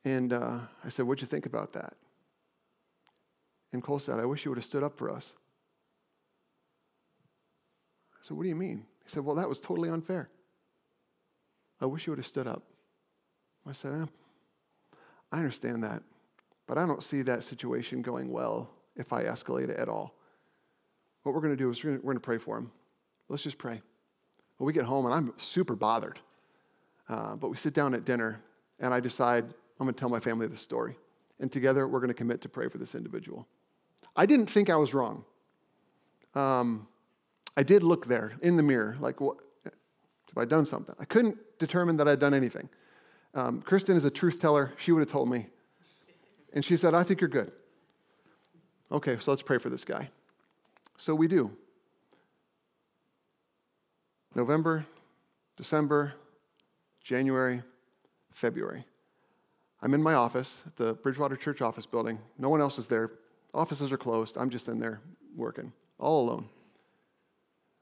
And 0.04 0.32
uh, 0.32 0.60
I 0.84 0.88
said, 0.88 1.06
What'd 1.06 1.20
you 1.20 1.26
think 1.26 1.46
about 1.46 1.72
that? 1.72 1.94
And 3.72 3.82
Cole 3.82 3.98
said, 3.98 4.18
I 4.18 4.24
wish 4.24 4.44
you 4.44 4.50
would 4.50 4.58
have 4.58 4.64
stood 4.64 4.82
up 4.82 4.96
for 4.96 5.10
us. 5.10 5.34
I 8.14 8.26
said, 8.26 8.36
What 8.36 8.44
do 8.44 8.48
you 8.48 8.56
mean? 8.56 8.86
He 9.04 9.10
said, 9.10 9.24
Well, 9.24 9.36
that 9.36 9.48
was 9.48 9.58
totally 9.58 9.90
unfair. 9.90 10.30
I 11.80 11.86
wish 11.86 12.06
you 12.06 12.12
would 12.12 12.18
have 12.18 12.26
stood 12.26 12.46
up. 12.46 12.62
I 13.66 13.72
said, 13.72 13.92
eh, 13.92 14.06
I 15.30 15.38
understand 15.38 15.84
that, 15.84 16.02
but 16.66 16.78
I 16.78 16.86
don't 16.86 17.04
see 17.04 17.22
that 17.22 17.44
situation 17.44 18.02
going 18.02 18.32
well 18.32 18.70
if 18.96 19.12
I 19.12 19.24
escalate 19.24 19.68
it 19.68 19.78
at 19.78 19.88
all 19.88 20.17
what 21.28 21.34
we're 21.34 21.42
going 21.42 21.52
to 21.52 21.62
do 21.62 21.68
is 21.68 21.84
we're 21.84 21.98
going 21.98 22.16
to 22.16 22.20
pray 22.20 22.38
for 22.38 22.56
him. 22.56 22.70
Let's 23.28 23.42
just 23.42 23.58
pray. 23.58 23.82
Well, 24.58 24.66
we 24.66 24.72
get 24.72 24.84
home 24.84 25.04
and 25.04 25.14
I'm 25.14 25.34
super 25.36 25.76
bothered. 25.76 26.18
Uh, 27.06 27.36
but 27.36 27.50
we 27.50 27.58
sit 27.58 27.74
down 27.74 27.92
at 27.92 28.06
dinner 28.06 28.40
and 28.80 28.94
I 28.94 29.00
decide 29.00 29.44
I'm 29.44 29.84
going 29.84 29.92
to 29.92 30.00
tell 30.00 30.08
my 30.08 30.20
family 30.20 30.46
this 30.46 30.62
story. 30.62 30.96
And 31.38 31.52
together 31.52 31.86
we're 31.86 31.98
going 31.98 32.08
to 32.08 32.14
commit 32.14 32.40
to 32.40 32.48
pray 32.48 32.68
for 32.68 32.78
this 32.78 32.94
individual. 32.94 33.46
I 34.16 34.24
didn't 34.24 34.46
think 34.46 34.70
I 34.70 34.76
was 34.76 34.94
wrong. 34.94 35.22
Um, 36.34 36.88
I 37.58 37.62
did 37.62 37.82
look 37.82 38.06
there 38.06 38.32
in 38.40 38.56
the 38.56 38.62
mirror, 38.62 38.96
like, 38.98 39.20
what, 39.20 39.36
have 39.64 40.38
I 40.38 40.46
done 40.46 40.64
something? 40.64 40.94
I 40.98 41.04
couldn't 41.04 41.36
determine 41.58 41.98
that 41.98 42.08
I'd 42.08 42.20
done 42.20 42.32
anything. 42.32 42.70
Um, 43.34 43.60
Kristen 43.60 43.98
is 43.98 44.06
a 44.06 44.10
truth 44.10 44.40
teller. 44.40 44.72
She 44.78 44.92
would 44.92 45.00
have 45.00 45.10
told 45.10 45.28
me. 45.28 45.48
And 46.54 46.64
she 46.64 46.78
said, 46.78 46.94
I 46.94 47.02
think 47.02 47.20
you're 47.20 47.28
good. 47.28 47.52
Okay, 48.90 49.18
so 49.20 49.30
let's 49.30 49.42
pray 49.42 49.58
for 49.58 49.68
this 49.68 49.84
guy. 49.84 50.08
So 50.98 51.14
we 51.14 51.28
do. 51.28 51.50
November, 54.34 54.84
December, 55.56 56.12
January, 57.02 57.62
February. 58.32 58.84
I'm 59.80 59.94
in 59.94 60.02
my 60.02 60.14
office 60.14 60.64
the 60.76 60.94
Bridgewater 60.94 61.36
Church 61.36 61.62
office 61.62 61.86
building. 61.86 62.18
No 62.36 62.48
one 62.48 62.60
else 62.60 62.78
is 62.78 62.88
there. 62.88 63.12
Offices 63.54 63.90
are 63.92 63.96
closed. 63.96 64.36
I'm 64.36 64.50
just 64.50 64.68
in 64.68 64.78
there 64.78 65.00
working, 65.34 65.72
all 65.98 66.28
alone. 66.28 66.48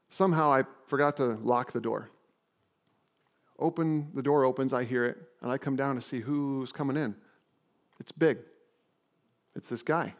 Somehow 0.09 0.51
I 0.51 0.63
forgot 0.85 1.17
to 1.17 1.25
lock 1.25 1.71
the 1.73 1.81
door. 1.81 2.09
Open, 3.59 4.09
the 4.13 4.21
door 4.21 4.45
opens, 4.45 4.71
I 4.71 4.83
hear 4.83 5.05
it, 5.05 5.17
and 5.41 5.51
I 5.51 5.57
come 5.57 5.75
down 5.75 5.95
to 5.95 6.01
see 6.01 6.19
who's 6.19 6.71
coming 6.71 6.95
in. 6.95 7.15
It's 7.99 8.11
big. 8.11 8.37
It's 9.55 9.69
this 9.69 9.81
guy. 9.81 10.13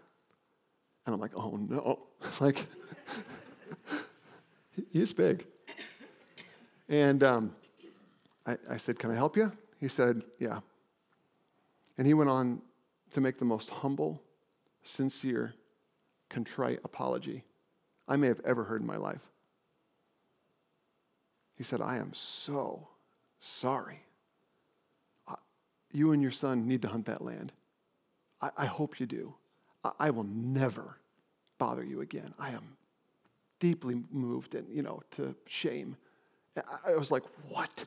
And 1.05 1.13
I'm 1.13 1.21
like, 1.21 1.31
oh 1.36 1.55
no. 1.55 1.99
like, 2.39 2.65
he's 4.91 5.13
big. 5.13 5.46
And 6.89 7.24
um, 7.24 7.56
I, 8.46 8.58
I 8.70 8.78
said, 8.78 8.98
Can 9.00 9.12
I 9.12 9.15
help 9.15 9.36
you? 9.36 9.52
He 9.80 9.88
said, 9.88 10.24
Yeah. 10.39 10.60
And 11.98 12.06
he 12.06 12.13
went 12.13 12.30
on 12.30 12.62
to 13.12 13.22
make 13.22 13.38
the 13.38 13.46
most 13.46 13.70
humble, 13.70 14.22
sincere, 14.84 15.54
contrite 16.30 16.80
apology 16.84 17.43
I 18.08 18.15
may 18.15 18.28
have 18.28 18.41
ever 18.46 18.63
heard 18.63 18.82
in 18.82 18.88
my 18.88 18.98
life. 18.98 19.22
He 21.58 21.63
said, 21.63 21.82
I 21.82 21.98
am 21.98 22.13
so 22.13 22.88
sorry. 23.39 24.02
You 25.91 26.12
and 26.12 26.22
your 26.22 26.32
son 26.32 26.67
need 26.67 26.82
to 26.84 26.88
hunt 26.88 27.06
that 27.06 27.22
land. 27.24 27.52
I, 28.41 28.52
I 28.58 28.65
hope 28.65 29.00
you 29.00 29.06
do. 29.06 29.34
I, 29.84 29.91
I 30.00 30.10
will 30.10 30.26
never 30.26 30.98
bother 31.58 31.84
you 31.84 32.02
again. 32.02 32.34
I 32.38 32.52
am 32.52 32.78
deeply 33.60 34.02
moved 34.12 34.56
and, 34.56 34.67
you 34.70 34.82
know, 34.82 35.02
to 35.12 35.36
shame. 35.48 35.96
I, 36.86 36.96
was 36.96 37.12
like, 37.12 37.24
what? 37.50 37.86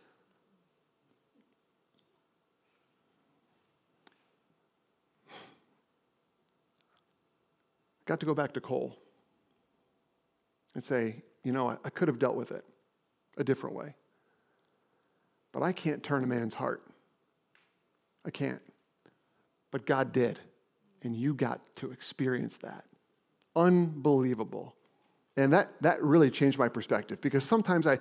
got 8.10 8.18
to 8.18 8.26
go 8.26 8.34
back 8.34 8.52
to 8.52 8.60
Cole 8.60 8.96
and 10.74 10.82
say, 10.82 11.22
you 11.44 11.52
know, 11.52 11.68
I, 11.70 11.76
I 11.84 11.90
could 11.90 12.08
have 12.08 12.18
dealt 12.18 12.34
with 12.34 12.50
it 12.50 12.64
a 13.36 13.44
different 13.44 13.76
way. 13.76 13.94
But 15.52 15.62
I 15.62 15.70
can't 15.70 16.02
turn 16.02 16.24
a 16.24 16.26
man's 16.26 16.54
heart. 16.54 16.82
I 18.26 18.30
can't. 18.30 18.60
But 19.70 19.86
God 19.86 20.10
did. 20.10 20.40
And 21.02 21.14
you 21.14 21.34
got 21.34 21.60
to 21.76 21.92
experience 21.92 22.56
that. 22.58 22.84
Unbelievable. 23.54 24.74
And 25.40 25.54
that, 25.54 25.70
that 25.80 26.02
really 26.02 26.30
changed 26.30 26.58
my 26.58 26.68
perspective 26.68 27.18
because 27.22 27.44
sometimes 27.44 27.86
I, 27.86 27.98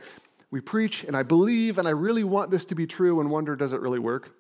we 0.52 0.60
preach 0.60 1.06
and 1.06 1.16
I 1.16 1.24
believe 1.24 1.78
and 1.78 1.88
I 1.88 1.92
really 1.92 2.26
want 2.26 2.52
this 2.52 2.66
to 2.66 2.76
be 2.76 2.86
true 2.86 3.22
and 3.22 3.30
wonder 3.30 3.56
does 3.56 3.72
it 3.72 3.80
really 3.80 3.98
work? 3.98 4.32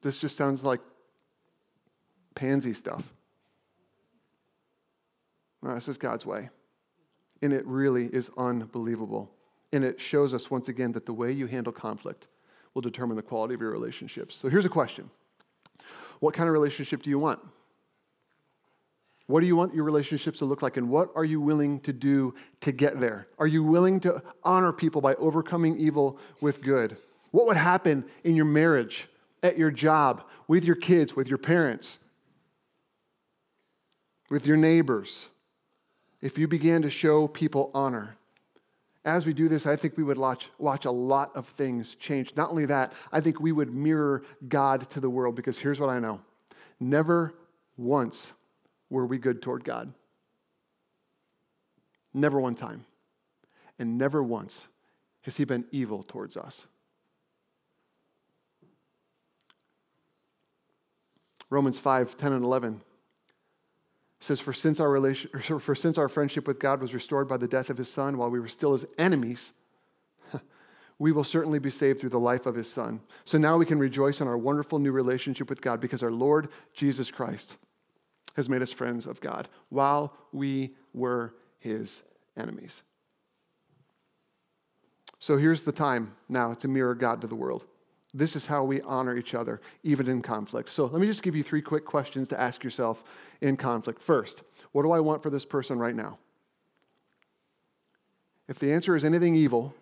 This 0.00 0.16
just 0.16 0.36
sounds 0.36 0.62
like 0.62 0.80
pansy 2.36 2.72
stuff. 2.72 3.02
No, 5.60 5.74
this 5.74 5.88
is 5.88 5.98
God's 5.98 6.24
way. 6.24 6.50
And 7.42 7.52
it 7.52 7.66
really 7.66 8.06
is 8.06 8.30
unbelievable. 8.36 9.32
And 9.72 9.82
it 9.82 10.00
shows 10.00 10.34
us 10.34 10.52
once 10.52 10.68
again 10.68 10.92
that 10.92 11.04
the 11.04 11.12
way 11.12 11.32
you 11.32 11.48
handle 11.48 11.72
conflict 11.72 12.28
will 12.74 12.82
determine 12.82 13.16
the 13.16 13.22
quality 13.22 13.54
of 13.54 13.60
your 13.60 13.72
relationships. 13.72 14.36
So 14.36 14.48
here's 14.48 14.66
a 14.66 14.70
question 14.70 15.10
What 16.20 16.32
kind 16.32 16.48
of 16.48 16.52
relationship 16.52 17.02
do 17.02 17.10
you 17.10 17.18
want? 17.18 17.40
What 19.26 19.40
do 19.40 19.46
you 19.46 19.56
want 19.56 19.74
your 19.74 19.84
relationships 19.84 20.38
to 20.40 20.44
look 20.44 20.62
like, 20.62 20.76
and 20.76 20.88
what 20.88 21.10
are 21.14 21.24
you 21.24 21.40
willing 21.40 21.80
to 21.80 21.92
do 21.92 22.34
to 22.60 22.72
get 22.72 23.00
there? 23.00 23.28
Are 23.38 23.46
you 23.46 23.62
willing 23.62 24.00
to 24.00 24.22
honor 24.42 24.72
people 24.72 25.00
by 25.00 25.14
overcoming 25.14 25.78
evil 25.78 26.18
with 26.40 26.60
good? 26.60 26.96
What 27.30 27.46
would 27.46 27.56
happen 27.56 28.04
in 28.24 28.34
your 28.34 28.44
marriage, 28.44 29.08
at 29.42 29.56
your 29.56 29.70
job, 29.70 30.24
with 30.48 30.64
your 30.64 30.76
kids, 30.76 31.16
with 31.16 31.28
your 31.28 31.38
parents, 31.38 31.98
with 34.28 34.46
your 34.46 34.56
neighbors? 34.56 35.26
if 36.22 36.38
you 36.38 36.48
began 36.48 36.80
to 36.82 36.88
show 36.88 37.28
people 37.28 37.70
honor. 37.74 38.16
As 39.04 39.26
we 39.26 39.32
do 39.32 39.48
this, 39.48 39.66
I 39.66 39.74
think 39.74 39.96
we 39.96 40.04
would 40.04 40.16
watch, 40.16 40.48
watch 40.58 40.84
a 40.84 40.90
lot 40.90 41.34
of 41.34 41.48
things 41.48 41.96
change. 41.96 42.32
Not 42.36 42.50
only 42.50 42.64
that, 42.66 42.92
I 43.10 43.20
think 43.20 43.40
we 43.40 43.50
would 43.50 43.74
mirror 43.74 44.22
God 44.48 44.88
to 44.90 45.00
the 45.00 45.10
world 45.10 45.34
because 45.34 45.58
here's 45.58 45.80
what 45.80 45.90
I 45.90 45.98
know 45.98 46.20
never 46.78 47.34
once 47.76 48.32
were 48.92 49.06
we 49.06 49.18
good 49.18 49.40
toward 49.40 49.64
God. 49.64 49.92
Never 52.12 52.38
one 52.38 52.54
time. 52.54 52.84
And 53.78 53.96
never 53.96 54.22
once 54.22 54.68
has 55.22 55.36
He 55.36 55.44
been 55.44 55.64
evil 55.72 56.02
towards 56.02 56.36
us. 56.36 56.66
Romans 61.48 61.78
5 61.78 62.16
10 62.16 62.32
and 62.32 62.44
11 62.44 62.82
says, 64.20 64.40
for 64.40 64.52
since, 64.52 64.78
our 64.78 64.90
relation, 64.90 65.30
for 65.60 65.74
since 65.74 65.98
our 65.98 66.08
friendship 66.08 66.46
with 66.46 66.60
God 66.60 66.80
was 66.80 66.94
restored 66.94 67.26
by 67.26 67.38
the 67.38 67.48
death 67.48 67.70
of 67.70 67.78
his 67.78 67.90
son 67.90 68.18
while 68.18 68.30
we 68.30 68.40
were 68.40 68.48
still 68.48 68.72
his 68.72 68.84
enemies, 68.98 69.52
we 70.98 71.12
will 71.12 71.24
certainly 71.24 71.58
be 71.58 71.70
saved 71.70 71.98
through 71.98 72.10
the 72.10 72.18
life 72.18 72.46
of 72.46 72.54
his 72.54 72.70
son. 72.70 73.00
So 73.24 73.38
now 73.38 73.56
we 73.56 73.66
can 73.66 73.78
rejoice 73.78 74.20
in 74.20 74.28
our 74.28 74.38
wonderful 74.38 74.78
new 74.78 74.92
relationship 74.92 75.50
with 75.50 75.60
God 75.60 75.80
because 75.80 76.02
our 76.02 76.12
Lord 76.12 76.50
Jesus 76.74 77.10
Christ 77.10 77.56
has 78.34 78.48
made 78.48 78.62
us 78.62 78.72
friends 78.72 79.06
of 79.06 79.20
God 79.20 79.48
while 79.68 80.14
we 80.32 80.74
were 80.94 81.34
his 81.58 82.02
enemies. 82.36 82.82
So 85.18 85.36
here's 85.36 85.62
the 85.62 85.72
time 85.72 86.14
now 86.28 86.54
to 86.54 86.68
mirror 86.68 86.94
God 86.94 87.20
to 87.20 87.26
the 87.26 87.36
world. 87.36 87.64
This 88.14 88.36
is 88.36 88.44
how 88.44 88.64
we 88.64 88.82
honor 88.82 89.16
each 89.16 89.34
other, 89.34 89.60
even 89.84 90.08
in 90.08 90.20
conflict. 90.20 90.70
So 90.70 90.86
let 90.86 91.00
me 91.00 91.06
just 91.06 91.22
give 91.22 91.34
you 91.34 91.42
three 91.42 91.62
quick 91.62 91.84
questions 91.84 92.28
to 92.28 92.40
ask 92.40 92.62
yourself 92.62 93.04
in 93.40 93.56
conflict. 93.56 94.02
First, 94.02 94.42
what 94.72 94.82
do 94.82 94.90
I 94.90 95.00
want 95.00 95.22
for 95.22 95.30
this 95.30 95.44
person 95.44 95.78
right 95.78 95.94
now? 95.94 96.18
If 98.48 98.58
the 98.58 98.72
answer 98.72 98.94
is 98.94 99.04
anything 99.04 99.34
evil, 99.34 99.74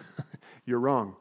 you're 0.66 0.80
wrong. 0.80 1.16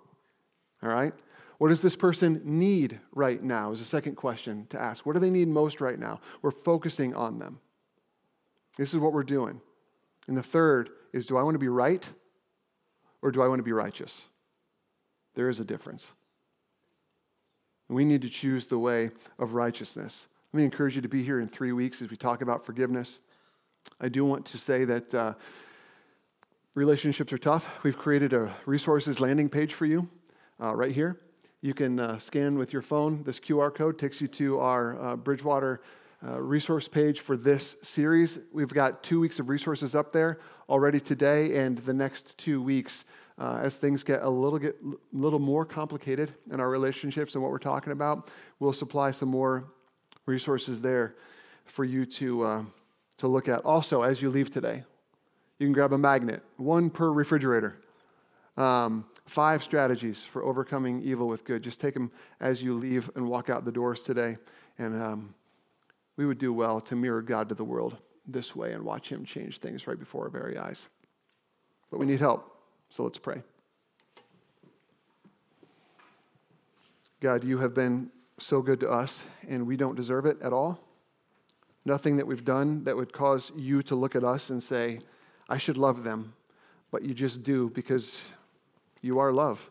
All 0.83 0.89
right? 0.89 1.13
What 1.59 1.69
does 1.69 1.81
this 1.81 1.95
person 1.95 2.41
need 2.43 2.99
right 3.11 3.43
now? 3.43 3.73
Is 3.73 3.79
the 3.79 3.85
second 3.85 4.15
question 4.15 4.65
to 4.69 4.81
ask. 4.81 5.05
What 5.05 5.13
do 5.13 5.19
they 5.19 5.29
need 5.29 5.49
most 5.49 5.81
right 5.81 5.99
now? 5.99 6.21
We're 6.41 6.51
focusing 6.51 7.13
on 7.13 7.37
them. 7.37 7.59
This 8.77 8.93
is 8.93 8.99
what 8.99 9.11
we're 9.11 9.23
doing. 9.23 9.59
And 10.27 10.37
the 10.37 10.43
third 10.43 10.89
is 11.11 11.25
do 11.25 11.35
I 11.35 11.43
want 11.43 11.55
to 11.55 11.59
be 11.59 11.67
right 11.67 12.07
or 13.21 13.29
do 13.29 13.41
I 13.41 13.47
want 13.49 13.59
to 13.59 13.63
be 13.63 13.73
righteous? 13.73 14.25
There 15.35 15.49
is 15.49 15.59
a 15.59 15.65
difference. 15.65 16.11
We 17.89 18.05
need 18.05 18.21
to 18.21 18.29
choose 18.29 18.65
the 18.65 18.79
way 18.79 19.11
of 19.37 19.53
righteousness. 19.53 20.27
Let 20.53 20.59
me 20.59 20.63
encourage 20.63 20.95
you 20.95 21.01
to 21.01 21.09
be 21.09 21.23
here 21.23 21.41
in 21.41 21.49
three 21.49 21.73
weeks 21.73 22.01
as 22.01 22.09
we 22.09 22.15
talk 22.15 22.41
about 22.41 22.65
forgiveness. 22.65 23.19
I 23.99 24.07
do 24.07 24.23
want 24.23 24.45
to 24.45 24.57
say 24.57 24.85
that 24.85 25.13
uh, 25.13 25.33
relationships 26.73 27.33
are 27.33 27.37
tough. 27.37 27.67
We've 27.83 27.97
created 27.97 28.31
a 28.31 28.53
resources 28.65 29.19
landing 29.19 29.49
page 29.49 29.73
for 29.73 29.85
you 29.85 30.07
uh, 30.61 30.73
right 30.73 30.91
here. 30.91 31.19
You 31.61 31.73
can 31.73 31.99
uh, 31.99 32.17
scan 32.19 32.57
with 32.57 32.71
your 32.71 32.81
phone. 32.81 33.21
This 33.23 33.37
QR 33.37 33.73
code 33.73 33.99
takes 33.99 34.21
you 34.21 34.29
to 34.29 34.59
our 34.61 34.97
uh, 35.01 35.15
Bridgewater 35.17 35.81
uh, 36.25 36.39
resource 36.39 36.87
page 36.87 37.19
for 37.19 37.35
this 37.35 37.75
series. 37.81 38.39
We've 38.53 38.69
got 38.69 39.03
two 39.03 39.19
weeks 39.19 39.39
of 39.39 39.49
resources 39.49 39.93
up 39.93 40.13
there 40.13 40.39
already 40.69 41.01
today, 41.01 41.57
and 41.57 41.77
the 41.77 41.93
next 41.93 42.37
two 42.37 42.61
weeks 42.61 43.03
uh, 43.37 43.59
as 43.61 43.75
things 43.75 44.03
get 44.03 44.21
a 44.21 44.29
little, 44.29 44.57
get, 44.57 44.77
little 45.11 45.39
more 45.39 45.65
complicated 45.65 46.33
in 46.49 46.61
our 46.61 46.69
relationships 46.69 47.35
and 47.35 47.43
what 47.43 47.51
we're 47.51 47.57
talking 47.57 47.91
about, 47.91 48.29
we'll 48.59 48.71
supply 48.71 49.11
some 49.11 49.29
more 49.29 49.65
resources 50.27 50.79
there 50.79 51.15
for 51.65 51.83
you 51.83 52.05
to, 52.05 52.43
uh, 52.43 52.63
to 53.17 53.27
look 53.27 53.49
at. 53.49 53.65
Also, 53.65 54.01
as 54.01 54.21
you 54.21 54.29
leave 54.29 54.49
today, 54.49 54.81
you 55.57 55.67
can 55.67 55.73
grab 55.73 55.91
a 55.91 55.97
magnet, 55.97 56.41
one 56.55 56.89
per 56.89 57.11
refrigerator. 57.11 57.75
Um, 58.55 59.05
five 59.29 59.63
strategies 59.63 60.23
for 60.23 60.43
overcoming 60.43 61.01
evil 61.03 61.27
with 61.27 61.45
good. 61.45 61.61
Just 61.61 61.79
take 61.79 61.93
them 61.93 62.11
as 62.39 62.61
you 62.61 62.73
leave 62.73 63.09
and 63.15 63.29
walk 63.29 63.49
out 63.49 63.63
the 63.63 63.71
doors 63.71 64.01
today. 64.01 64.37
And 64.77 65.01
um, 65.01 65.33
we 66.17 66.25
would 66.25 66.37
do 66.37 66.51
well 66.51 66.81
to 66.81 66.95
mirror 66.95 67.21
God 67.21 67.49
to 67.49 67.55
the 67.55 67.63
world 67.63 67.97
this 68.27 68.55
way 68.55 68.73
and 68.73 68.83
watch 68.83 69.09
Him 69.09 69.23
change 69.25 69.59
things 69.59 69.87
right 69.87 69.99
before 69.99 70.23
our 70.23 70.29
very 70.29 70.57
eyes. 70.57 70.87
But 71.91 71.99
we 71.99 72.05
need 72.05 72.19
help. 72.19 72.55
So 72.89 73.03
let's 73.03 73.17
pray. 73.17 73.41
God, 77.21 77.43
you 77.43 77.57
have 77.57 77.73
been 77.73 78.09
so 78.39 78.61
good 78.61 78.79
to 78.79 78.89
us, 78.89 79.25
and 79.47 79.67
we 79.67 79.75
don't 79.75 79.95
deserve 79.95 80.25
it 80.25 80.37
at 80.41 80.53
all. 80.53 80.79
nothing 81.85 82.17
that 82.17 82.27
we've 82.27 82.45
done 82.45 82.83
that 82.83 82.95
would 82.95 83.11
cause 83.11 83.51
you 83.55 83.81
to 83.83 83.95
look 83.95 84.15
at 84.15 84.23
us 84.23 84.49
and 84.49 84.61
say, 84.61 84.99
I 85.47 85.57
should 85.57 85.77
love 85.77 86.03
them, 86.03 86.33
but 86.91 87.03
you 87.03 87.13
just 87.13 87.41
do 87.43 87.69
because 87.69 88.21
you 89.01 89.19
are 89.19 89.31
love. 89.31 89.69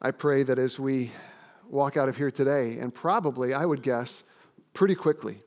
I 0.00 0.10
pray 0.10 0.42
that 0.42 0.58
as 0.58 0.78
we 0.78 1.12
walk 1.68 1.96
out 1.96 2.08
of 2.08 2.16
here 2.16 2.30
today, 2.30 2.78
and 2.78 2.92
probably, 2.92 3.54
I 3.54 3.64
would 3.64 3.82
guess, 3.82 4.22
pretty 4.74 4.94
quickly, 4.94 5.42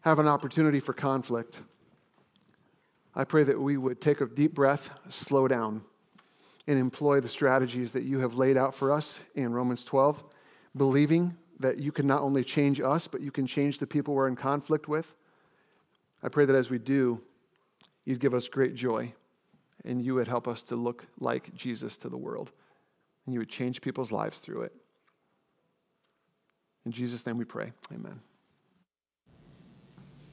have 0.00 0.18
an 0.18 0.26
opportunity 0.26 0.80
for 0.80 0.92
conflict. 0.92 1.60
I 3.14 3.24
pray 3.24 3.44
that 3.44 3.58
we 3.58 3.76
would 3.76 4.00
take 4.00 4.20
a 4.20 4.26
deep 4.26 4.54
breath, 4.54 4.90
slow 5.08 5.46
down, 5.48 5.82
and 6.66 6.78
employ 6.78 7.20
the 7.20 7.28
strategies 7.28 7.92
that 7.92 8.02
you 8.02 8.18
have 8.18 8.34
laid 8.34 8.56
out 8.56 8.74
for 8.74 8.90
us 8.90 9.20
in 9.34 9.52
Romans 9.52 9.84
12, 9.84 10.24
believing 10.76 11.36
that 11.60 11.78
you 11.78 11.92
can 11.92 12.06
not 12.06 12.22
only 12.22 12.42
change 12.42 12.80
us, 12.80 13.06
but 13.06 13.20
you 13.20 13.30
can 13.30 13.46
change 13.46 13.78
the 13.78 13.86
people 13.86 14.14
we're 14.14 14.28
in 14.28 14.36
conflict 14.36 14.88
with. 14.88 15.14
I 16.22 16.28
pray 16.28 16.44
that 16.46 16.56
as 16.56 16.70
we 16.70 16.78
do, 16.78 17.20
you'd 18.04 18.18
give 18.18 18.34
us 18.34 18.48
great 18.48 18.74
joy 18.74 19.12
and 19.84 20.02
you 20.02 20.14
would 20.14 20.28
help 20.28 20.48
us 20.48 20.62
to 20.62 20.76
look 20.76 21.06
like 21.20 21.54
Jesus 21.54 21.96
to 21.98 22.08
the 22.08 22.16
world 22.16 22.52
and 23.26 23.32
you 23.32 23.40
would 23.40 23.48
change 23.48 23.80
people's 23.80 24.12
lives 24.12 24.38
through 24.38 24.62
it. 24.62 24.72
In 26.84 26.92
Jesus' 26.92 27.26
name 27.26 27.38
we 27.38 27.44
pray. 27.44 27.72
Amen. 27.92 28.20